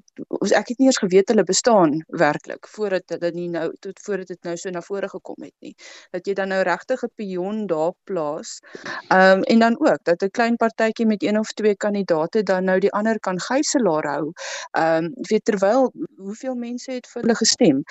[0.61, 4.43] ek het nie eens geweet hulle bestaan werklik voordat hulle nie nou tot voordat dit
[4.49, 5.75] nou so na vore gekom het nie.
[6.13, 8.61] Dat jy dan nou regtig 'n pion daar plaas.
[9.09, 12.65] Ehm um, en dan ook dat 'n klein partytjie met een of twee kandidaate dan
[12.65, 14.33] nou die ander kan gijslaar hou.
[14.73, 17.85] Ehm um, weet terwyl hoeveel mense het vir hulle gestem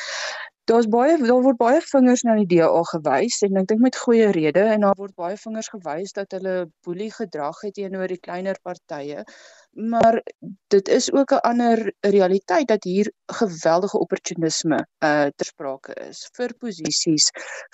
[0.70, 4.32] daar's baie daar word baie vingers na die DA gewys en ek dink met goeie
[4.34, 6.56] rede en daar word baie vingers gewys dat hulle
[6.88, 9.26] boelie gedrag het teenoor die kleiner partye
[9.76, 10.24] maar
[10.68, 16.54] dit is ook 'n ander realiteit dat hier geweldige opportunisme uh ter sprake is vir
[16.58, 17.30] posisies,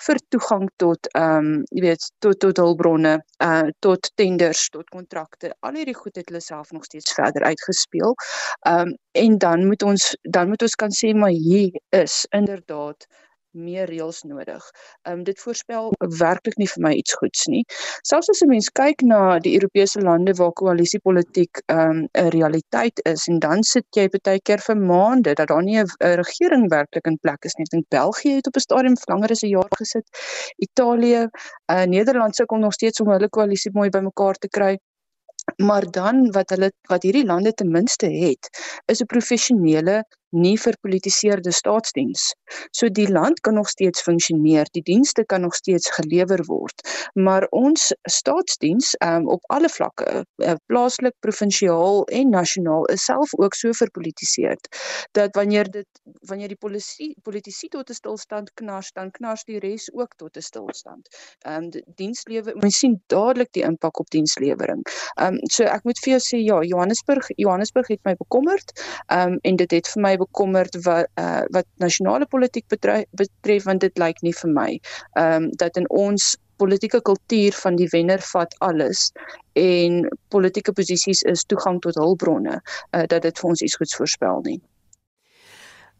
[0.06, 5.54] vir toegang tot ehm um, jy weet tot tot hulpbronne, uh tot tenders, tot kontrakte.
[5.60, 8.14] Al hierdie goed het hulle self nog steeds verder uitgespeel.
[8.66, 13.06] Ehm um, en dan moet ons dan moet ons kan sê maar hier is inderdaad
[13.52, 14.64] meer reëls nodig.
[15.02, 17.62] Ehm um, dit voorspel werklik nie vir my iets goeds nie.
[18.08, 23.00] Selfs as 'n mens kyk na die Europese lande waar koalisiepolitiek ehm um, 'n realiteit
[23.04, 25.86] is en dan sit jy baie keer vir maande dat daar nie 'n
[26.22, 27.64] regering werklik in plek is nie.
[27.64, 30.06] Ek dink België het op 'n stadium langer as 'n jaar gesit.
[30.56, 31.28] Italië,
[31.72, 34.78] uh, Nederland sukkel nog steeds om hulle koalisie mooi bymekaar te kry.
[35.56, 38.48] Maar dan wat hulle wat hierdie lande ten minste het,
[38.86, 42.32] is 'n professionele nie verpolitiseerde staatsdiens.
[42.70, 47.46] So die land kan nog steeds funksioneer, die dienste kan nog steeds gelewer word, maar
[47.50, 53.72] ons staatsdiens um, op alle vlakke, uh, plaaslik, provinsiaal en nasionaal is self ook so
[53.72, 54.68] verpolitiseerd
[55.12, 55.86] dat wanneer dit
[56.28, 60.40] wanneer die polisie politisie tot 'n stilstand knars, dan knars die res ook tot 'n
[60.40, 61.08] stilstand.
[61.38, 64.82] Ehm um, die dienslewe, mens sien dadelik die impak op dienslewering.
[65.14, 68.72] Ehm um, so ek moet vir jou sê ja, Johannesburg Johannesburg het my bekommerd.
[69.06, 73.68] Ehm um, en dit het vir my bekommerd wat uh, wat nasionale politiek betref, betref
[73.68, 76.32] want dit lyk nie vir my ehm um, dat in ons
[76.62, 79.08] politieke kultuur van die wenner vat alles
[79.58, 80.04] en
[80.34, 84.60] politieke posisies is toegang tot hulpbronne uh, dat dit vir ons iets goeds voorspel nie.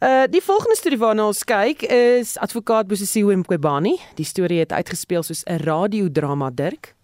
[0.02, 3.94] Uh die volgende storie waarna ons kyk is advokaat Bosisiwe Mqobani.
[4.18, 6.94] Die storie het uitgespeel soos 'n radiodrama Dirk.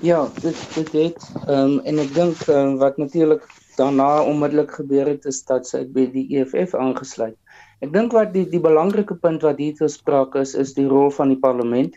[0.00, 3.42] Ja, dit dit het ehm um, en ek dink um, wat natuurlik
[3.76, 7.36] daarna onmiddellik gebeur het is dat sy by die EFF aangesluit.
[7.84, 11.10] Ek dink wat die die belangrike punt wat hier te sprake is is die rol
[11.10, 11.96] van die parlement.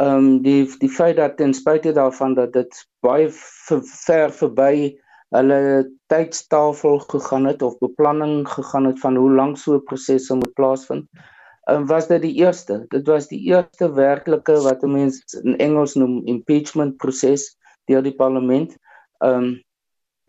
[0.00, 4.96] Ehm um, die die feit dat ten spyte daarvan dat dit baie ver verby
[5.32, 5.58] hulle
[6.12, 11.08] tydstafel gegaan het of beplanning gegaan het van hoe lank so 'n proses moet plaasvind,
[11.70, 12.84] um, was dit die eerste.
[12.88, 18.76] Dit was die eerste werklike wat mense in Engels noem impeachment proses deur die parlement.
[19.20, 19.62] Ehm um,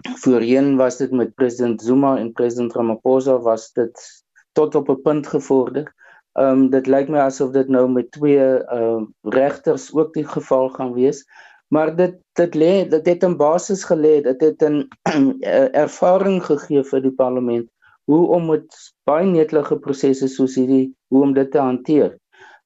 [0.04, 5.28] Voorheen was dit met president Zuma en president Ramaphosa was dit tot op 'n punt
[5.28, 5.94] gevorder.
[6.34, 10.26] Ehm um, dit lyk my asof dit nou met twee ehm uh, regters ook die
[10.28, 11.24] geval gaan wees.
[11.68, 14.88] Maar dit dit lê dit het 'n basis gelê, dit het 'n
[15.86, 17.70] ervaring gegee vir die parlement
[18.06, 18.68] hoe om met
[19.04, 22.18] baie netelige prosesse soos hierdie hoe om dit te hanteer.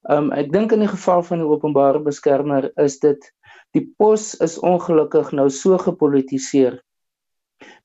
[0.08, 3.32] Ehm um, ek dink in die geval van die openbare beskermer is dit
[3.70, 6.82] die pos is ongelukkig nou so gepolitiseer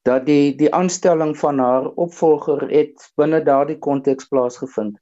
[0.08, 5.00] dat die die aanstelling van haar opvolger het binne daardie konteks plaasgevind.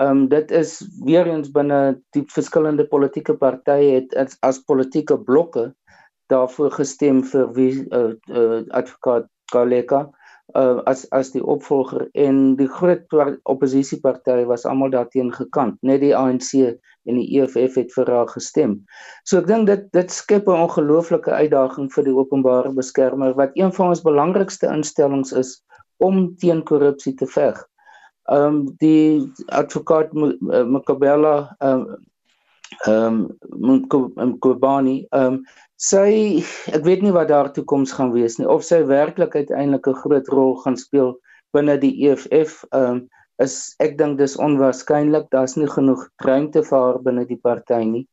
[0.00, 5.18] Ehm um, dit is weer eens binne die verskillende politieke partye het as, as politieke
[5.18, 5.74] blokke
[6.32, 10.06] daarvoor gestem vir wie uh, uh, advokaat Kaleka
[10.54, 13.04] uh as as die opvolger en die groot
[13.48, 16.52] oppositiepartye was almal daarteen gekant net die ANC
[17.08, 18.76] en die EFF het vir haar gestem.
[19.24, 23.72] So ek dink dit dit skep 'n ongelooflike uitdaging vir die openbare beskermer wat een
[23.72, 25.62] van ons belangrikste instellings is
[25.98, 27.58] om teen korrupsie te veg.
[28.30, 31.96] Ehm um, die advokaat Mkabela ehm um,
[32.86, 35.44] ehm um, Mkobani ehm um,
[35.82, 40.00] sy ek weet nie wat daar toekoms gaan wees nie of sy werklik uiteindelik 'n
[40.02, 41.16] groot rol gaan speel
[41.52, 43.08] binne die EFF um,
[43.42, 48.06] is ek dink dis onwaarskynlik daar's nie genoeg ruimte vir haar binne die party nie.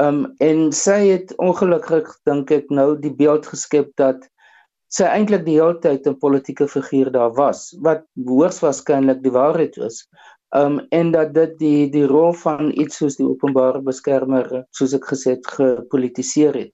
[0.00, 4.24] Um en sy het ongelukkig dink ek nou die beeld geskep dat
[4.92, 9.76] sy eintlik die hele tyd 'n politieke figuur daar was wat hoogs waarskynlik die waarheid
[9.88, 10.06] is.
[10.56, 15.06] Um en dat dit die die rol van iets soos die openbare beskermer soos ek
[15.12, 16.72] gesê het gepolitiseer het.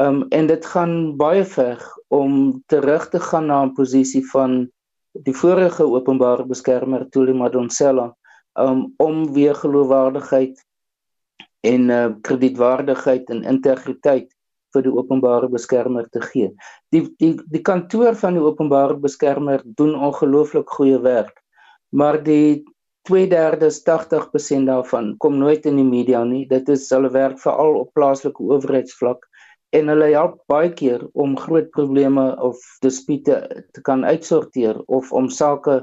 [0.00, 4.70] Um en dit gaan baie ver om terug te gaan na 'n posisie van
[5.12, 8.14] die vorige openbare beskermer Thuli Madonsela
[8.58, 10.64] um om weer geloofwaardigheid
[11.60, 14.32] en uh, kredietwaardigheid en integriteit
[14.72, 16.50] vir die openbare beskermer te gee.
[16.94, 21.36] Die die die kantoor van die openbare beskermer doen ongelooflik goeie werk.
[21.92, 22.64] Maar die
[23.08, 26.46] 2/3 80% daarvan kom nooit in die media nie.
[26.46, 29.28] Dit is hulle werk veral op plaaslike owerheidsvlak
[29.72, 33.36] en hulle help baie keer om groot probleme of dispute
[33.72, 35.80] te kan uitsorteer of om sake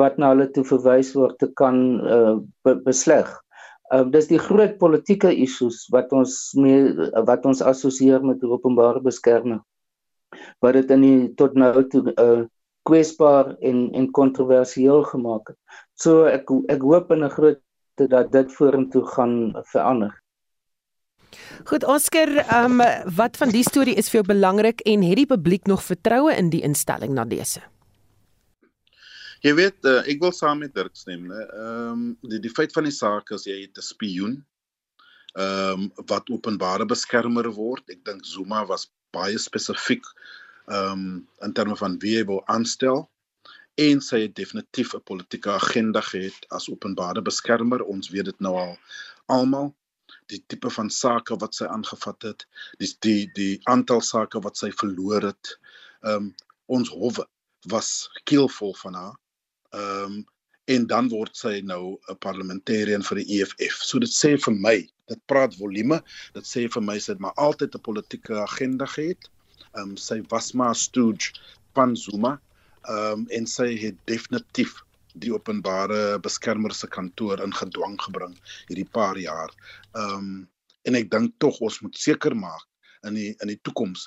[0.00, 3.28] wat na hulle toe verwys word te kan uh, be besleg.
[3.92, 9.62] Uh, dis die groot politieke issues wat ons mee wat ons assosieer met openbare beskerming.
[10.64, 12.44] Wat dit in die tot nou toe uh,
[12.88, 15.58] kwesbaar en en kontroversieel gemaak het.
[15.94, 17.60] So ek ek hoop in 'n groot
[17.96, 20.12] dat dit vorentoe gaan verander.
[21.64, 25.26] Goed Oscar, ehm um, wat van die storie is vir jou belangrik en het die
[25.26, 27.62] publiek nog vertroue in die instelling na dese?
[29.44, 31.42] Jy weet, uh, ek wil saam met Dirk stem, né?
[31.46, 34.36] Ehm um, die die feit van die saak is jy het 'n spioen
[35.36, 37.84] ehm um, wat openbare beskermer word.
[37.92, 40.04] Ek dink Zuma was baie spesifiek
[40.66, 43.04] ehm um, in terme van wie hy wou aanstel
[43.76, 47.84] en sy het definitief 'n politieke agenda gehad as openbare beskermer.
[47.84, 48.78] Ons weet dit nou al
[49.26, 49.74] almal
[50.32, 52.46] die tipe van sake wat sy aangevat het,
[52.80, 55.56] die die die aantal sake wat sy verloor het.
[56.04, 56.34] Ehm um,
[56.66, 57.22] ons howe
[57.70, 57.90] was
[58.24, 59.14] keelvol van haar.
[59.74, 60.24] Ehm um,
[60.66, 63.82] en dan word sy nou 'n parlementariër vir die EFF.
[63.86, 66.00] So dit sê vir my, dit praat volume,
[66.34, 69.30] dit sê vir my sy het maar altyd 'n politieke agenda gehad.
[69.74, 71.32] Ehm um, sy was maar stooge
[71.74, 72.40] van Zuma.
[72.88, 74.82] Ehm um, en sy het definitief
[75.24, 78.36] die openbare beskermer se kantoor in gedwang gebring
[78.68, 79.54] hierdie paar jaar.
[79.94, 80.36] Ehm um,
[80.86, 82.62] en ek dink tog ons moet seker maak
[83.08, 84.04] in die in die toekoms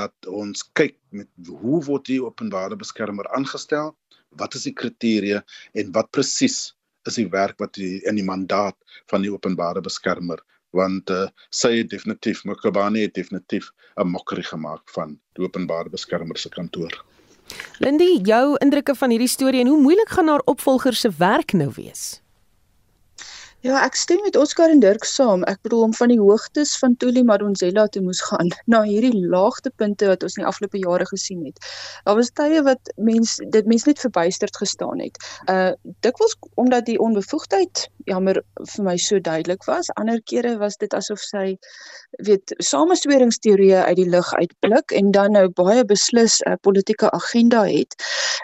[0.00, 3.94] dat ons kyk met hoe word die openbare beskermer aangestel?
[4.36, 5.40] Wat is die kriteria
[5.72, 6.58] en wat presies
[7.08, 8.76] is die werk wat die in die mandaat
[9.10, 10.44] van die openbare beskermer
[10.76, 16.36] want uh, sy het definitief Mokabane het definitief 'n mokkery gemaak van die openbare beskermer
[16.38, 16.92] se kantoor.
[17.78, 21.70] Lindy, jou indrukke van hierdie storie en hoe moeilik gaan haar opvolger se werk nou
[21.76, 22.18] wees?
[23.66, 25.40] Ja, ek stem met Oscar en Dirk saam.
[25.50, 30.06] Ek bedoel om van die hoogtes van Tuli Madonsela te moes gaan na hierdie laagtepunte
[30.06, 31.58] wat ons in die afgelope jare gesien het.
[32.06, 35.18] Daar was tye wat mens dit mens net verbuisterd gestaan het.
[35.50, 35.72] Uh
[36.06, 38.38] dikwels omdat die onbevoegdheid jammer
[38.76, 39.90] vir my so duidelik was.
[39.98, 41.58] Ander kere was dit asof sy
[42.24, 47.66] weet samesweringsteorieë uit die lug uitblik en dan nou baie beslis 'n uh, politieke agenda
[47.66, 47.98] het.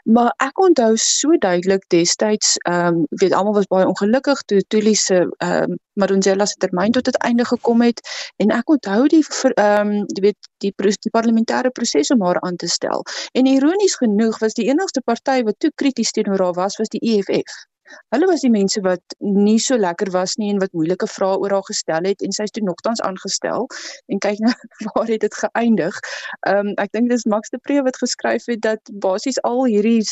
[0.05, 4.99] Maar ek onthou so duidelik destyds ehm um, weet almal was baie ongelukkig toe Tuli
[5.05, 8.01] se ehm um, Marunzela se termyn tot het einde gekom het
[8.43, 9.23] en ek onthou die
[9.55, 13.05] ehm um, jy weet die die parlementêre proses om haar aan te stel.
[13.33, 17.05] En ironies genoeg was die enigste party wat toe krities teenoor haar was was die
[17.15, 17.63] EFF.
[18.15, 21.55] Hulle was die mense wat nie so lekker was nie en wat moeilike vrae oor
[21.57, 23.67] haar gestel het en sy is toe nogtans aangestel
[24.13, 24.53] en kyk nou
[24.95, 25.99] waar het dit geëindig.
[26.49, 30.03] Ehm um, ek dink dis Max de Pre wat geskryf het dat basies al hierdie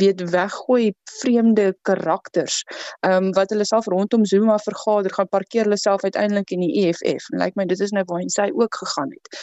[0.00, 2.62] weet weggooi vreemde karakters
[3.06, 6.72] ehm um, wat hulle self rondom Zuma vergader gaan parkeer hulle self uiteindelik in die
[6.86, 7.30] EFF.
[7.30, 9.40] En lyk like my dit is nou waar hy ook gegaan het.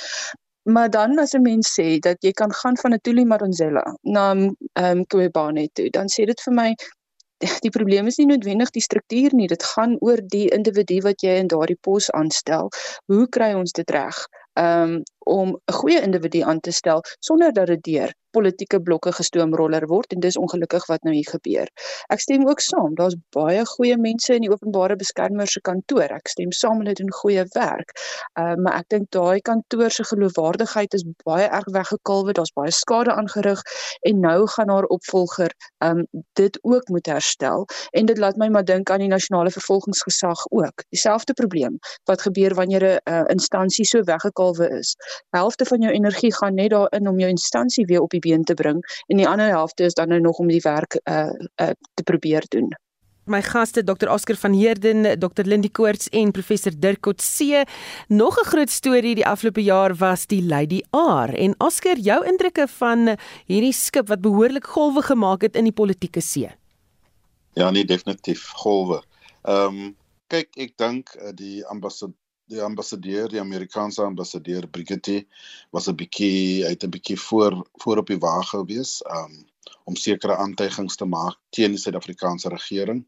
[0.68, 4.32] Maar dan as 'n mens sê dat jy kan gaan van 'n Tuli Madonsela na
[4.32, 4.52] ehm
[4.84, 6.76] um, Kobane toe, dan sê dit vir my
[7.66, 11.38] die probleem is nie noodwendig die struktuur nie, dit gaan oor die individu wat jy
[11.42, 12.72] in daardie pos aanstel.
[13.12, 14.18] Hoe kry ons dit reg?
[14.58, 19.88] Um om 'n goeie individu aan te stel sonder dat dit deur politieke blokke gestoomroller
[19.92, 21.72] word en dis ongelukkig wat nou hier gebeur.
[22.14, 26.14] Ek stem ook saam, daar's baie goeie mense in die openbare beskermer se kantoor.
[26.20, 27.94] Ek stem saam hulle doen goeie werk.
[28.40, 32.36] Uh, maar ek dink daai kantoor se geloofwaardigheid is baie erg weggekalwe.
[32.38, 33.64] Daar's baie skade aangerig
[34.10, 35.54] en nou gaan haar opvolger
[35.86, 36.06] um
[36.40, 40.84] dit ook moet herstel en dit laat my maar dink aan die nasionale vervolgingsgesag ook.
[40.94, 41.78] Dieselfde probleem
[42.10, 44.96] wat gebeur wanneer 'n uh, instansie so weggekalwe is.
[45.30, 48.58] Helfte van jou energie gaan net daarin om jou instansie weer op die been te
[48.60, 52.04] bring en die ander helfte is dan nou nog om die werk uh, uh te
[52.04, 52.76] probeer doen.
[53.28, 57.66] My gaste Dr Oscar van Heerden, Dr Lindie Koorts en professor Dirk Kotse.
[58.08, 62.68] Nog 'n groot storie die afgelope jaar was die Lady R en Oscar, jou indrukke
[62.68, 66.50] van hierdie skip wat behoorlik golwe gemaak het in die politieke see.
[67.54, 69.04] Ja, nee, definitief golwe.
[69.44, 69.96] Ehm um,
[70.28, 72.16] kyk, ek dink eh, die ambassadeur
[72.48, 75.26] die ambassadeur, die Amerikaanse ambassadeur Brigitte
[75.72, 79.46] was 'n bietjie uit 'n bietjie voor voor op die wa gewees, um
[79.84, 83.06] om sekere aantuigings te maak teen die Suid-Afrikaanse regering.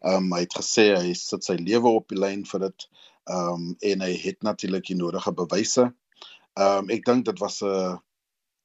[0.00, 2.88] Um hy het gesê hy sit sy lewe op die lyn vir dit.
[3.26, 5.92] Um en hy het natuurlik die nodige bewyse.
[6.54, 7.98] Um ek dink dit was 'n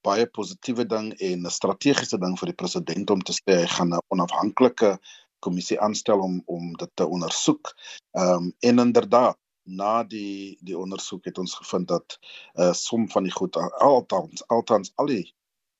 [0.02, 3.94] baie positiewe ding en 'n strategiese ding vir die president om te sê hy gaan
[3.94, 4.98] 'n onafhanklike
[5.40, 7.74] kommissie aanstel om om dit te ondersoek.
[8.14, 13.22] Um en inderdaad na die die ondersoek het ons gevind dat 'n uh, som van
[13.22, 15.34] die goed altans altans al die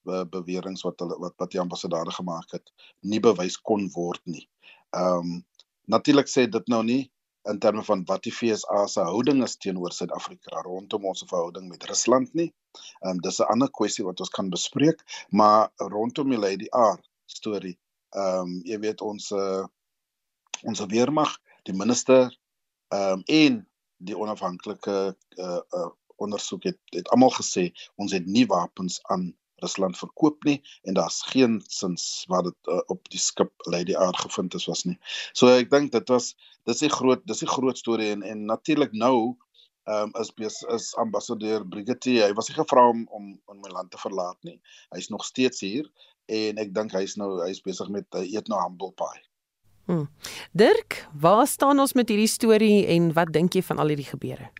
[0.05, 4.49] uh, beweringe wat hulle wat wat die ambassadeur gemaak het nie bewys kon word nie.
[4.91, 5.45] Ehm um,
[5.85, 7.11] natuurlik sê dit nou nie
[7.51, 11.85] in terme van wat die FSA se houding is teenoor Suid-Afrika rondom ons verhouding met
[11.85, 12.53] Rusland nie.
[13.01, 17.01] Ehm um, dis 'n ander kwessie wat ons kan bespreek, maar rondom die Lady R
[17.26, 17.78] storie.
[18.11, 19.66] Ehm um, jy weet ons uh,
[20.62, 22.39] ons weermag, die minister
[22.89, 23.66] ehm um, en
[24.09, 24.96] die onafhanklike
[25.38, 25.90] uh, uh,
[26.22, 29.32] ondersoek het het almal gesê ons het nie wapens aan
[29.62, 34.16] Rusland verkoop nie en daar's geen sins wat dit uh, op die skip Lady R
[34.24, 34.98] gevind is was nie.
[35.32, 36.34] So ek dink dit was
[36.68, 39.36] dis 'n groot dis 'n groot storie en en natuurlik nou
[39.90, 43.70] ehm um, is bes, is ambassadeur Brigitte hy was nie gevra om om om my
[43.70, 44.61] land te verlaat nie.
[44.94, 45.90] Hy's nog steeds hier
[46.26, 49.32] en ek dink hy's nou hy's besig met uh, eet nou humble pie.
[49.87, 50.09] Hmm.
[50.53, 54.51] Dirk, waar staan ons met hierdie storie en wat dink jy van al hierdie gebeure?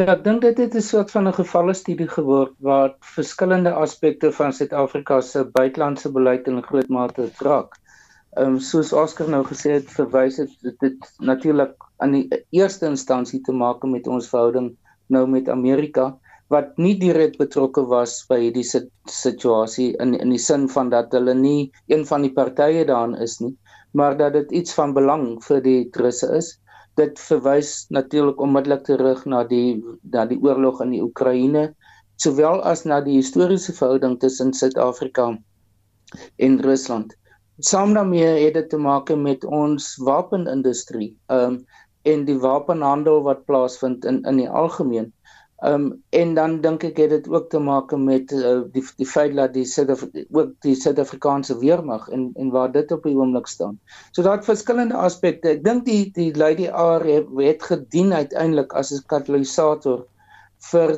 [0.00, 4.32] Ja, ek dink dit het 'n soort van 'n gevalle studie geword waar verskillende aspekte
[4.32, 7.76] van Suid-Afrika se buitelandse beleid in groot mate raak.
[8.36, 12.86] Ehm um, soos Oscar nou gesê het, verwys dit dit, dit natuurlik aan die eerste
[12.86, 14.76] instansie te maak met ons verhouding
[15.06, 16.18] nou met Amerika
[16.50, 21.34] wat nie direk betrokke was by hierdie situasie in in die sin van dat hulle
[21.34, 23.54] nie een van die partye daarin is nie,
[23.92, 26.58] maar dat dit iets van belang vir die Russe is.
[27.00, 29.80] Dit verwys natuurlik onmiddellik terug na die
[30.12, 31.70] na die oorlog in die Oekraïne,
[32.20, 35.32] sowel as na die historiese verhouding tussen Suid-Afrika
[36.36, 37.16] en Rusland.
[37.60, 41.64] Saam daarmee het dit te maak met ons wapenindustrie, ehm um,
[42.02, 45.12] en die wapenhandel wat plaasvind in in die algemeen.
[45.62, 49.06] Ehm um, en dan dink ek het dit ook te maak met uh, die die
[49.06, 53.46] feit dat die Suid ook die Suid-Afrikaanse weermag en en waar dit op die oomblik
[53.46, 53.76] staan.
[54.10, 55.52] So daar't verskillende aspekte.
[55.52, 60.02] Ek dink die die Lady R het, het gedien uiteindelik as 'n katalisator
[60.72, 60.96] vir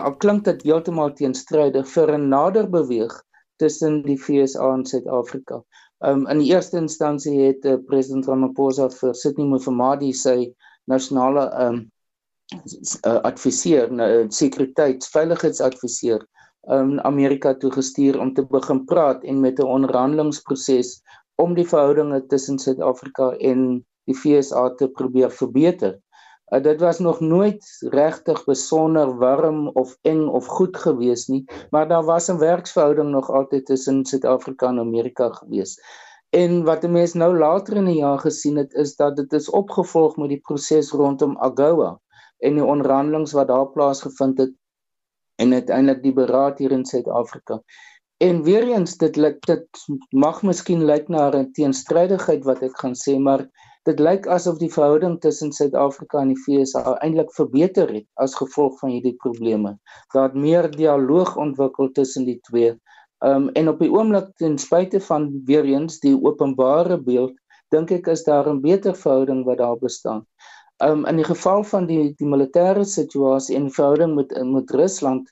[0.00, 3.14] al klink dit heeltemal teenstrydig vir 'n nader beweeg
[3.62, 5.62] tussen die FSA en Suid-Afrika.
[6.02, 10.54] Ehm um, in die eerste instansie het uh, president Ramaphosa vir Sydney Mufamadi sy
[10.90, 11.91] nasionale ehm um,
[12.50, 16.26] uh, adviseur, 'n uh, sekuriteits veiligheidsadviseur
[16.70, 21.02] in um, Amerika toe gestuur om te begin praat en met 'n onderhandelingsproses
[21.42, 25.98] om die verhoudinge tussen Suid-Afrika en die FSA te probeer verbeter.
[26.52, 31.88] Uh, dit was nog nooit regtig besonder warm of eng of goed gewees nie, maar
[31.88, 35.80] daar was 'n werksverhouding nog altyd tussen Suid-Afrika en Amerika gewees.
[36.30, 40.16] En wat mense nou later in die jaar gesien het is dat dit is opgevolg
[40.16, 42.01] met die proses rondom AGOA
[42.42, 44.52] en die onderhandelinge wat daar plaasgevind het
[45.42, 47.60] en uiteindelik die beraad hier in Suid-Afrika.
[48.22, 49.16] En weer eens dit
[49.46, 53.46] dit mag miskien lyk na 'n teenstrydigheid wat ek gaan sê, maar
[53.88, 58.78] dit lyk asof die verhouding tussen Suid-Afrika en die FSA eintlik verbeter het as gevolg
[58.78, 59.78] van hierdie probleme.
[60.14, 62.74] Daar het meer dialoog ontwikkel tussen die twee.
[63.24, 67.34] Um en op die oomblik ten spyte van weer eens die openbare beeld,
[67.70, 70.26] dink ek is daar 'n beter verhouding wat daar bestaan
[70.86, 75.30] um, in die geval van die die militêre situasie en verhouding met met Rusland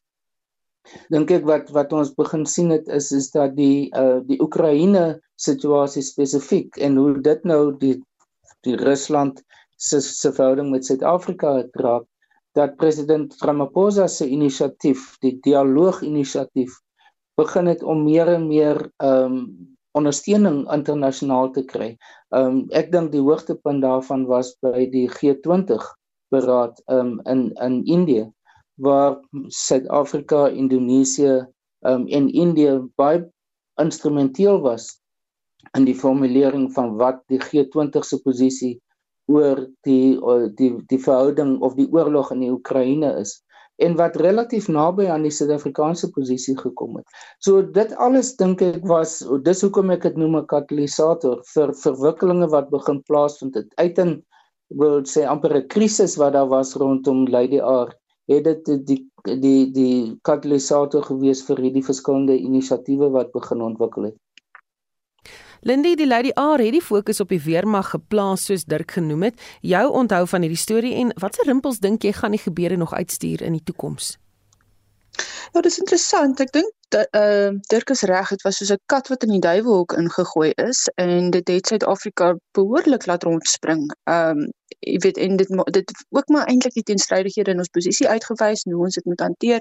[1.15, 5.21] dink ek wat wat ons begin sien het is is dat die uh, die Oekraïne
[5.41, 7.97] situasie spesifiek en hoe dit nou die
[8.67, 9.43] die Rusland
[9.77, 12.07] se se verhouding met Suid-Afrika draak
[12.59, 16.81] dat president Ramaphosa se inisiatief die dialoog inisiatief
[17.39, 21.91] begin het om meer en meer ehm um, ondersteuning internasionaal te kry.
[22.34, 25.86] Ehm um, ek dink die hoogtepunt daarvan was by die G20
[26.34, 28.28] beraad um, in in Indië
[28.80, 29.18] waar
[29.49, 31.47] Suid-Afrika, Indonesië
[31.86, 33.26] um, en Indië baie
[33.82, 35.01] instrumenteel was
[35.76, 38.74] in die formulering van wat die G20 se posisie
[39.30, 40.16] oor die
[40.59, 43.41] die die verhouding of die oorlog in die Oekraïne is
[43.87, 47.07] en wat relatief naby aan die Suid-Afrikaanse posisie gekom het.
[47.41, 52.51] So dit alles dink ek was dis hoekom ek dit noem 'n katalisator vir verwikkelinge
[52.57, 53.68] wat begin plaasvind het.
[53.76, 54.22] Uit 'n
[54.81, 57.89] wil sê amper 'n krisis wat daar was rondom Lady R
[58.31, 64.16] het dit die die, die katalisator gewees vir hierdie verskillende inisiatiewe wat begin ontwikkel het.
[65.63, 69.41] Lindy die Lady R het die fokus op die weermag geplaas soos Dirk genoem het.
[69.61, 73.43] Jou onthou van hierdie storie en watse rimpels dink jy gaan die gebeure nog uitstuur
[73.45, 74.15] in die toekoms?
[75.53, 76.41] Ja, dis interessant.
[76.41, 79.93] Ek dink uh Dirk is reg, dit was soos 'n kat wat in die duiwelhok
[79.93, 83.91] ingegooi is en dit het Suid-Afrika behoorlik laat rondspring.
[84.05, 88.62] Um jy weet en dit dit ook maar eintlik die teenstrydighede in ons posisie uitgewys
[88.64, 89.61] hoe ons dit moet hanteer.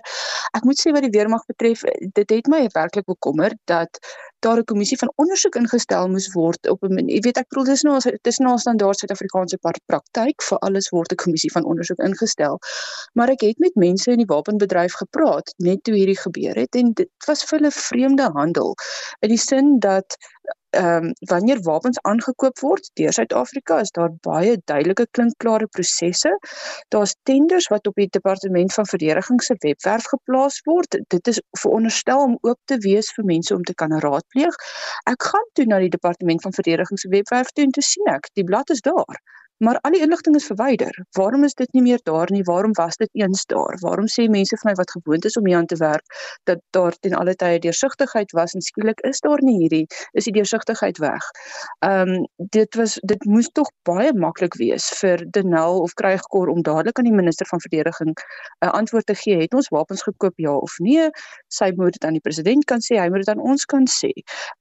[0.57, 3.99] Ek moet sê wat die weermag betref, dit het my werklik bekommer dat
[4.39, 7.81] daar 'n kommissie van ondersoek ingestel moes word op 'n jy weet ek bedoel dis
[7.81, 12.59] nou dis nou standaard Suid-Afrikaanse praktyk vir alles word 'n kommissie van ondersoek ingestel.
[13.13, 16.93] Maar ek het met mense in die wapenbedryf gepraat net toe hierdie gebeur het en
[16.93, 18.75] dit was vir hulle vreemde handel
[19.19, 20.17] in die sin dat
[20.69, 26.29] ehm um, wanneer wapens aangekoop word deur Suid-Afrika is daar baie duidelike klinkklare prosesse.
[26.93, 30.99] Daar's tenders wat op die departement van verdediging se webwerf geplaas word.
[31.07, 34.61] Dit is veronderstel om oop te wees vir mense om te kan raadpleeg.
[35.09, 38.29] Ek gaan toe na die departement van verdediging se webwerf toe en toe sien ek
[38.33, 39.23] die blad is daar.
[39.59, 41.05] Maar al die inligting is verwyder.
[41.11, 42.43] Waarom is dit nie meer daar nie?
[42.43, 43.75] Waarom was dit eens daar?
[43.79, 46.05] Waarom sê mense vir my wat gewoond is om hier aan te werk
[46.47, 50.33] dat daar ten alle tye deursigtigheid was en skielik is daar nie hierdie is die
[50.33, 51.27] deursigtigheid weg.
[51.79, 56.61] Ehm um, dit was dit moes tog baie maklik wees vir Denel of Krygkor om
[56.63, 59.41] dadelik aan die minister van verdediging 'n uh, antwoord te gee.
[59.41, 61.09] Het ons wapens gekoop ja of nee?
[61.47, 64.11] Sy moet dit aan die president kan sê, hy moet dit aan ons kan sê.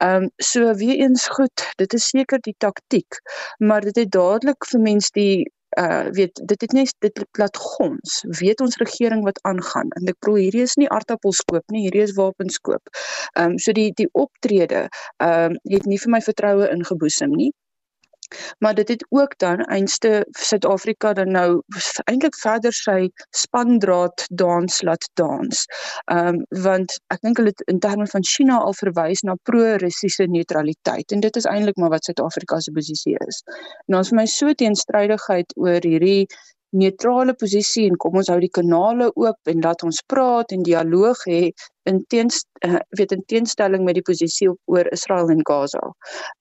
[0.03, 3.22] Ehm um, so weer eens goed, dit is seker die taktik,
[3.59, 5.47] maar dit het dadelik vir mens die
[5.78, 10.16] uh weet dit het net dit laat gons weet ons regering wat aangaan en ek
[10.20, 12.89] bedoel hierdie is nie aardappels koop nie hierdie is wapens koop.
[13.34, 17.53] Ehm um, so die die optrede ehm um, het nie vir my vertroue ingeboesem nie
[18.59, 21.62] maar dit het ook dan einste Suid-Afrika dan nou
[22.05, 25.64] eintlik verder sy spandraad dans laat dans.
[26.05, 31.12] Ehm um, want ek dink hulle in terme van China al verwys na pro-Russiese neutraliteit
[31.12, 33.43] en dit is eintlik maar wat Suid-Afrika se posisie is.
[33.87, 36.26] En ons vir my so teenstrydigheid oor hierdie
[36.76, 41.22] neutrale posisie en kom ons hou die kanale oop en laat ons praat en dialoog
[41.31, 41.43] hê
[41.89, 45.93] in teens uh, weet in teenstelling met die posisie oor Israel en Gaza.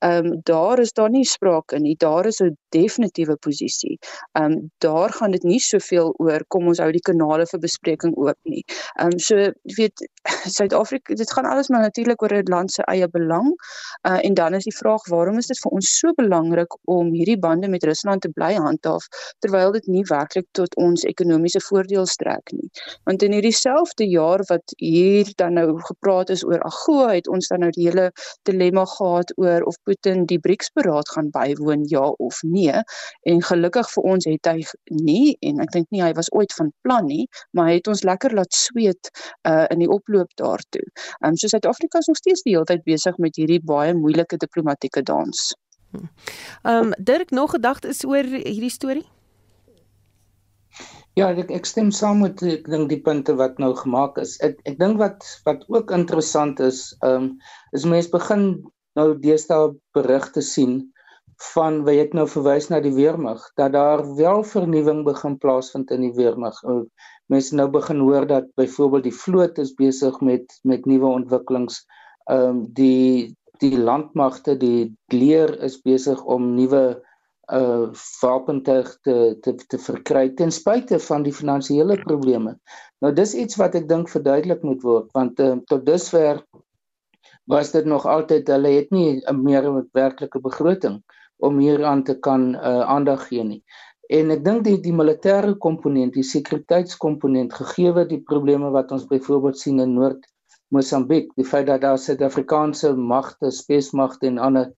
[0.05, 1.95] Ehm um, daar is daar nie sprake nie.
[1.97, 3.97] Daar is 'n definitiewe posisie.
[4.31, 8.15] Ehm um, daar gaan dit nie soveel oor kom ons hou die kanale vir bespreking
[8.17, 8.63] oop nie.
[8.99, 9.35] Ehm um, so
[9.77, 10.07] weet
[10.57, 13.53] Suid-Afrika dit gaan alles maar natuurlik oor 'n land se eie belang.
[14.07, 17.39] Uh, en dan is die vraag waarom is dit vir ons so belangrik om hierdie
[17.39, 19.07] bande met Rusland te bly handhaaf
[19.39, 22.69] terwyl dit nie werklik tot ons ekonomiese voordeel strek nie.
[23.03, 27.47] Want in hierdie selfde jaar wat hier dan nou gepraat is oor AGOA, het ons
[27.51, 28.09] dan nou die hele
[28.49, 32.81] dilemma gehad oor of Putin die BRICS-beraad gaan bywoon ja of nee.
[33.29, 34.65] En gelukkig vir ons het hy
[35.03, 38.03] nie en ek dink nie hy was ooit van plan nie, maar hy het ons
[38.07, 39.11] lekker laat sweet
[39.47, 40.85] uh in die oploop daartoe.
[41.21, 44.37] Ehm um, so Suid-Afrika is nog steeds die hele tyd besig met hierdie baie moeilike
[44.37, 45.53] diplomatieke dans.
[45.91, 46.07] Ehm
[46.63, 49.05] um, Dirk nog gedagtes oor hierdie storie?
[51.17, 54.35] Ja, ek ek stem saam met ek dink die punte wat nou gemaak is.
[54.45, 57.31] Ek ek dink wat wat ook interessant is, ehm um,
[57.73, 58.43] is mense begin
[58.99, 60.75] nou deesdae berigte sien
[61.55, 66.05] van wat ek nou verwys na die weermag dat daar wel vernuwing begin plaasvind in
[66.05, 66.61] die weermag.
[67.33, 71.81] Mense nou begin hoor dat byvoorbeeld die vloot is besig met met nuwe ontwikkelings.
[72.29, 73.33] Ehm um, die
[73.65, 77.01] die landmagte, die leer is besig om nuwe
[77.53, 77.87] uh
[78.21, 82.57] wapentuig te te te verkry ten spyte van die finansiële probleme.
[82.99, 86.43] Nou dis iets wat ek dink verduidelik moet word want uh, tot dusver
[87.47, 91.03] was dit nog altyd hulle het nie 'n meer werklike begroting
[91.37, 93.63] om hieraan te kan uh aandag gee nie.
[94.07, 99.59] En ek dink die die militêre komponent, die sekuriteitskomponent gegeewe die probleme wat ons byvoorbeeld
[99.59, 100.27] sien in Noord
[100.71, 104.71] Mosambiek, die feit dat daar Suid-Afrikaanse magte, spesmagte en ander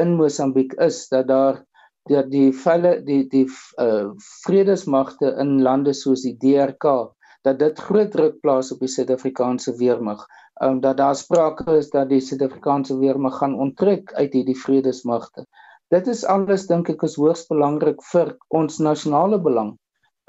[0.00, 1.64] in Mosambiek is, dat daar
[2.10, 3.46] dat die velle die die
[3.80, 4.10] uh
[4.44, 7.12] vredesmagte in lande soos die DRK
[7.46, 10.26] dat dit groot druk plaas op die Suid-Afrikaanse weermag
[10.62, 15.46] um, dat daar sprake is dat die Suid-Afrikaanse weermag gaan onttrek uit hierdie vredesmagte.
[15.90, 19.74] Dit is alles dink ek is hoogs belangrik vir ons nasionale belang.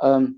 [0.04, 0.34] Um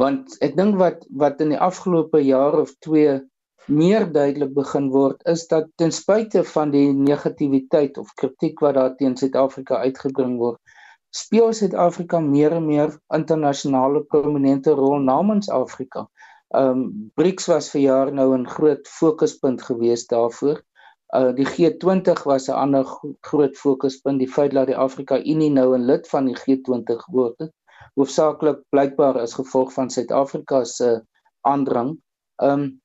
[0.00, 3.20] want ek dink wat wat in die afgelope jaar of 2
[3.68, 8.94] meer duidelik begin word is dat ten spyte van die negativiteit of kritiek wat daar
[8.96, 10.58] teen Suid-Afrika uitgebring word,
[11.12, 16.06] speel Suid-Afrika meer en meer internasionale prominente rol namens Afrika.
[16.56, 20.62] Um BRICS was vir jaar nou 'n groot fokuspunt gewees daarvoor.
[21.14, 22.84] Uh die G20 was 'n ander
[23.20, 27.38] groot fokuspunt, die feit dat die Afrika Unie nou 'n lid van die G20 geword
[27.38, 27.52] het,
[27.94, 31.02] hoofsaaklik blykbaar as gevolg van Suid-Afrika se
[31.40, 31.98] aandrang.
[32.42, 32.80] Um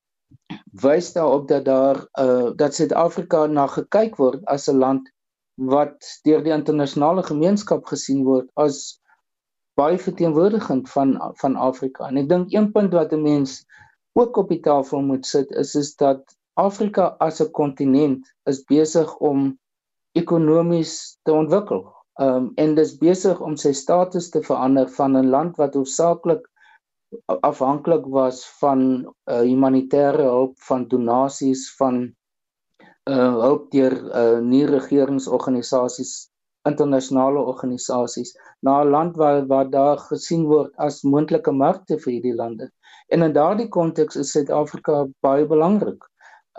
[0.83, 5.09] wys daarop dat daar uh dat Suid-Afrika na gekyk word as 'n land
[5.55, 8.99] wat deur die internasionale gemeenskap gesien word as
[9.77, 12.07] baie verteenwoordigend van van Afrika.
[12.07, 13.65] En ek dink een punt wat 'n mens
[14.13, 16.21] ook op die tafel moet sit is is dat
[16.53, 19.59] Afrika as 'n kontinent is besig om
[20.13, 21.85] ekonomies te ontwikkel.
[22.21, 26.49] Um en dis besig om sy status te verander van 'n land wat hoofsaaklik
[27.25, 32.03] afhanklik was van uh, humanitêre hulp van donasies van
[33.11, 36.13] uh hulp deur uh nie regeringsorganisasies
[36.69, 42.35] internasionale organisasies na 'n land waar waar daar gesien word as moontlike markte vir hierdie
[42.35, 42.69] lande.
[43.07, 46.07] En in daardie konteks is Suid-Afrika baie belangrik.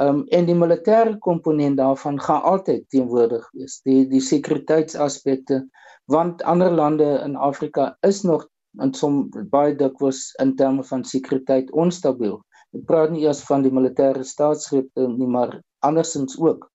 [0.01, 3.81] Um en die militêre komponent daarvan gaan altyd teenwoordig wees.
[3.89, 5.65] Die die sekuriteitsaspekte
[6.13, 8.49] want ander lande in Afrika is nog
[8.83, 9.19] en som
[9.53, 12.39] baie dikwels in terme van sekuriteit onstabiel.
[12.75, 16.71] Ek praat nie eers van die militêre staatsgrepe nie, maar andersins ook.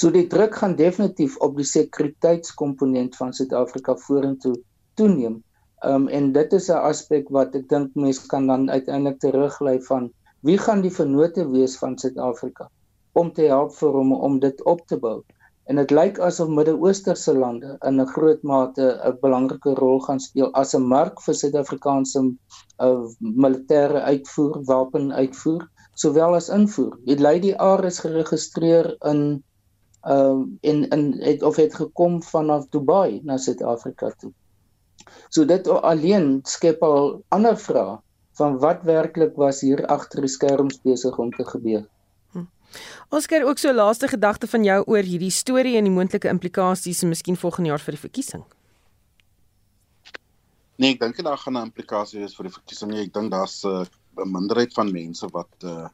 [0.00, 4.54] So die druk gaan definitief op die sekuriteitskomponent van Suid-Afrika vorentoe
[5.00, 5.42] toeneem.
[5.86, 10.10] Um en dit is 'n aspek wat ek dink mense kan dan uiteindelik teruglei van
[10.42, 12.70] wie gaan die vennote wees van Suid-Afrika
[13.12, 15.22] om te help vir hom om dit op te bou
[15.68, 20.48] en dit lyk asof Midde-Oosterse lande in 'n groot mate 'n belangrike rol gaan speel
[20.62, 22.22] as 'n mark vir Suid-Afrikaanse
[22.86, 26.96] uh, militêre uitvoer, wapenuitvoer, sowel as invoer.
[27.04, 29.42] Die Lady R is geregistreer in
[30.06, 34.32] uh in in het of het gekom vanaf Dubai na Suid-Afrika toe.
[35.28, 37.98] So dit alleen skep al ander vrae
[38.38, 41.84] van wat werklik was hier agter die skerms besig om te gebeur.
[43.10, 47.08] Oscar ook so laaste gedagte van jou oor hierdie storie en die moontlike implikasies en
[47.08, 48.44] miskien volgende jaar vir die verkiesing.
[50.78, 52.92] Nee, ek dink daar gaan 'n implikasie wees vir die verkiesing.
[52.94, 53.86] Ek dink daar's 'n
[54.18, 55.88] uh, minderheid van mense wat uh,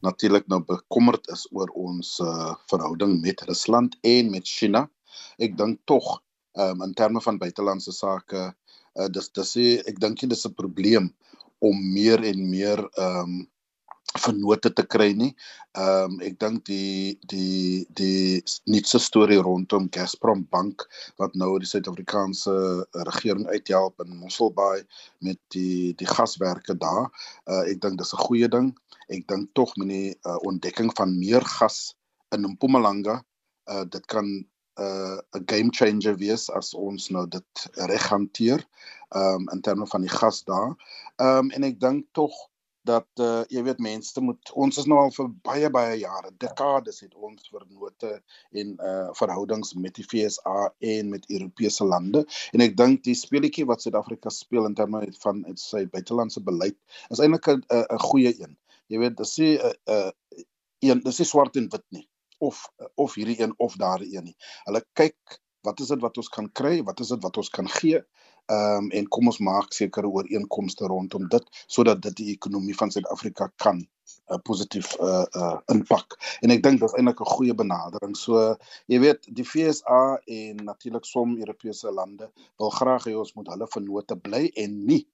[0.00, 4.88] natuurlik nou bekommerd is oor ons uh, verhouding met Rusland en met China.
[5.38, 6.20] Ek dink tog
[6.54, 8.54] um, in terme van buitelandse sake
[8.94, 9.56] uh, dis dis
[9.86, 11.14] ek dink dit is 'n probleem
[11.58, 13.48] om meer en meer ehm um,
[14.16, 15.34] vennote te kry nie.
[15.76, 20.86] Ehm um, ek dink die die die nuutste storie rondom Gazprom Bank
[21.20, 22.54] wat nou die Suid-Afrikaanse
[23.10, 24.82] regering uithelp in Mosselbaai
[25.20, 27.10] met die die gaswerke daar.
[27.46, 28.72] Uh, ek dink dis 'n goeie ding.
[29.08, 31.94] Ek dink tog met die uh, ontdekking van meer gas
[32.34, 33.22] in Mpumalanga,
[33.70, 34.46] uh, dit kan 'n
[34.80, 38.64] uh, game changer wees as ons nou dit reg hanteer
[39.08, 40.76] ehm um, in terme van die gas daar.
[41.16, 42.32] Ehm um, en ek dink tog
[42.88, 47.02] dat uh, jy weet mense moet ons is nou al vir baie baie jare dekades
[47.04, 48.12] het ons vernote
[48.62, 52.24] en uh verhoudings met die FSA en met Europese lande.
[52.56, 56.78] En ek dink die speletjie wat Suid-Afrika speel in terme van sy buitelandse beleid
[57.12, 58.56] is eintlik 'n 'n goeie een.
[58.88, 60.46] Jy weet dis nie 'n uh, uh,
[60.88, 62.06] een dis nie swart en wit nie
[62.38, 64.36] of of hierdie een of daardie een nie.
[64.64, 67.68] Hulle kyk wat is dit wat ons kan kry wat is dit wat ons kan
[67.68, 68.02] gee
[68.48, 72.90] Ehm um, en kom ons maak sekere ooreenkomste rondom dit sodat dit die ekonomie van
[72.94, 73.82] Suid-Afrika kan
[74.30, 76.16] uh, positief uh uh impak.
[76.40, 78.16] En ek dink dit is eintlik 'n goeie benadering.
[78.16, 80.00] So jy weet, die FSA
[80.38, 85.04] en natuurlik som Europese lande wil graag hê ons moet hulle vennote bly en nie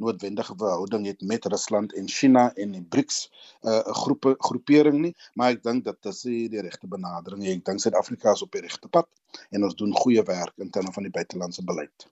[0.00, 3.18] noodwendige verhouding het met Rusland en China en die BRICS
[3.62, 7.46] uh 'n groepe groepering nie, maar ek dink dit is die regte benadering.
[7.46, 9.08] Ek dink Suid-Afrika is op die regte pad
[9.50, 12.10] en ons doen goeie werk in terme van die buitelandse beleid.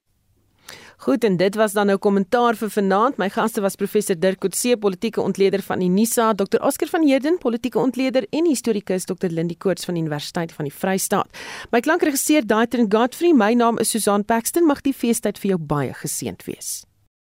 [1.05, 3.19] Goed en dit was dan nou kommentaar vir vanaand.
[3.19, 6.59] My gaste was professor Dirk Coetzee, politieke ontleder van Unisa, Dr.
[6.65, 9.31] Oscar van Heerden, politieke ontleder en historikus Dr.
[9.31, 11.31] Lindie Koorts van Universiteit van die Vrystaat.
[11.71, 14.67] My klankregisseur Daitrin Godfrey, my naam is Susan Paxton.
[14.67, 16.88] Mag die feestyd vir jou baie geseënd wees.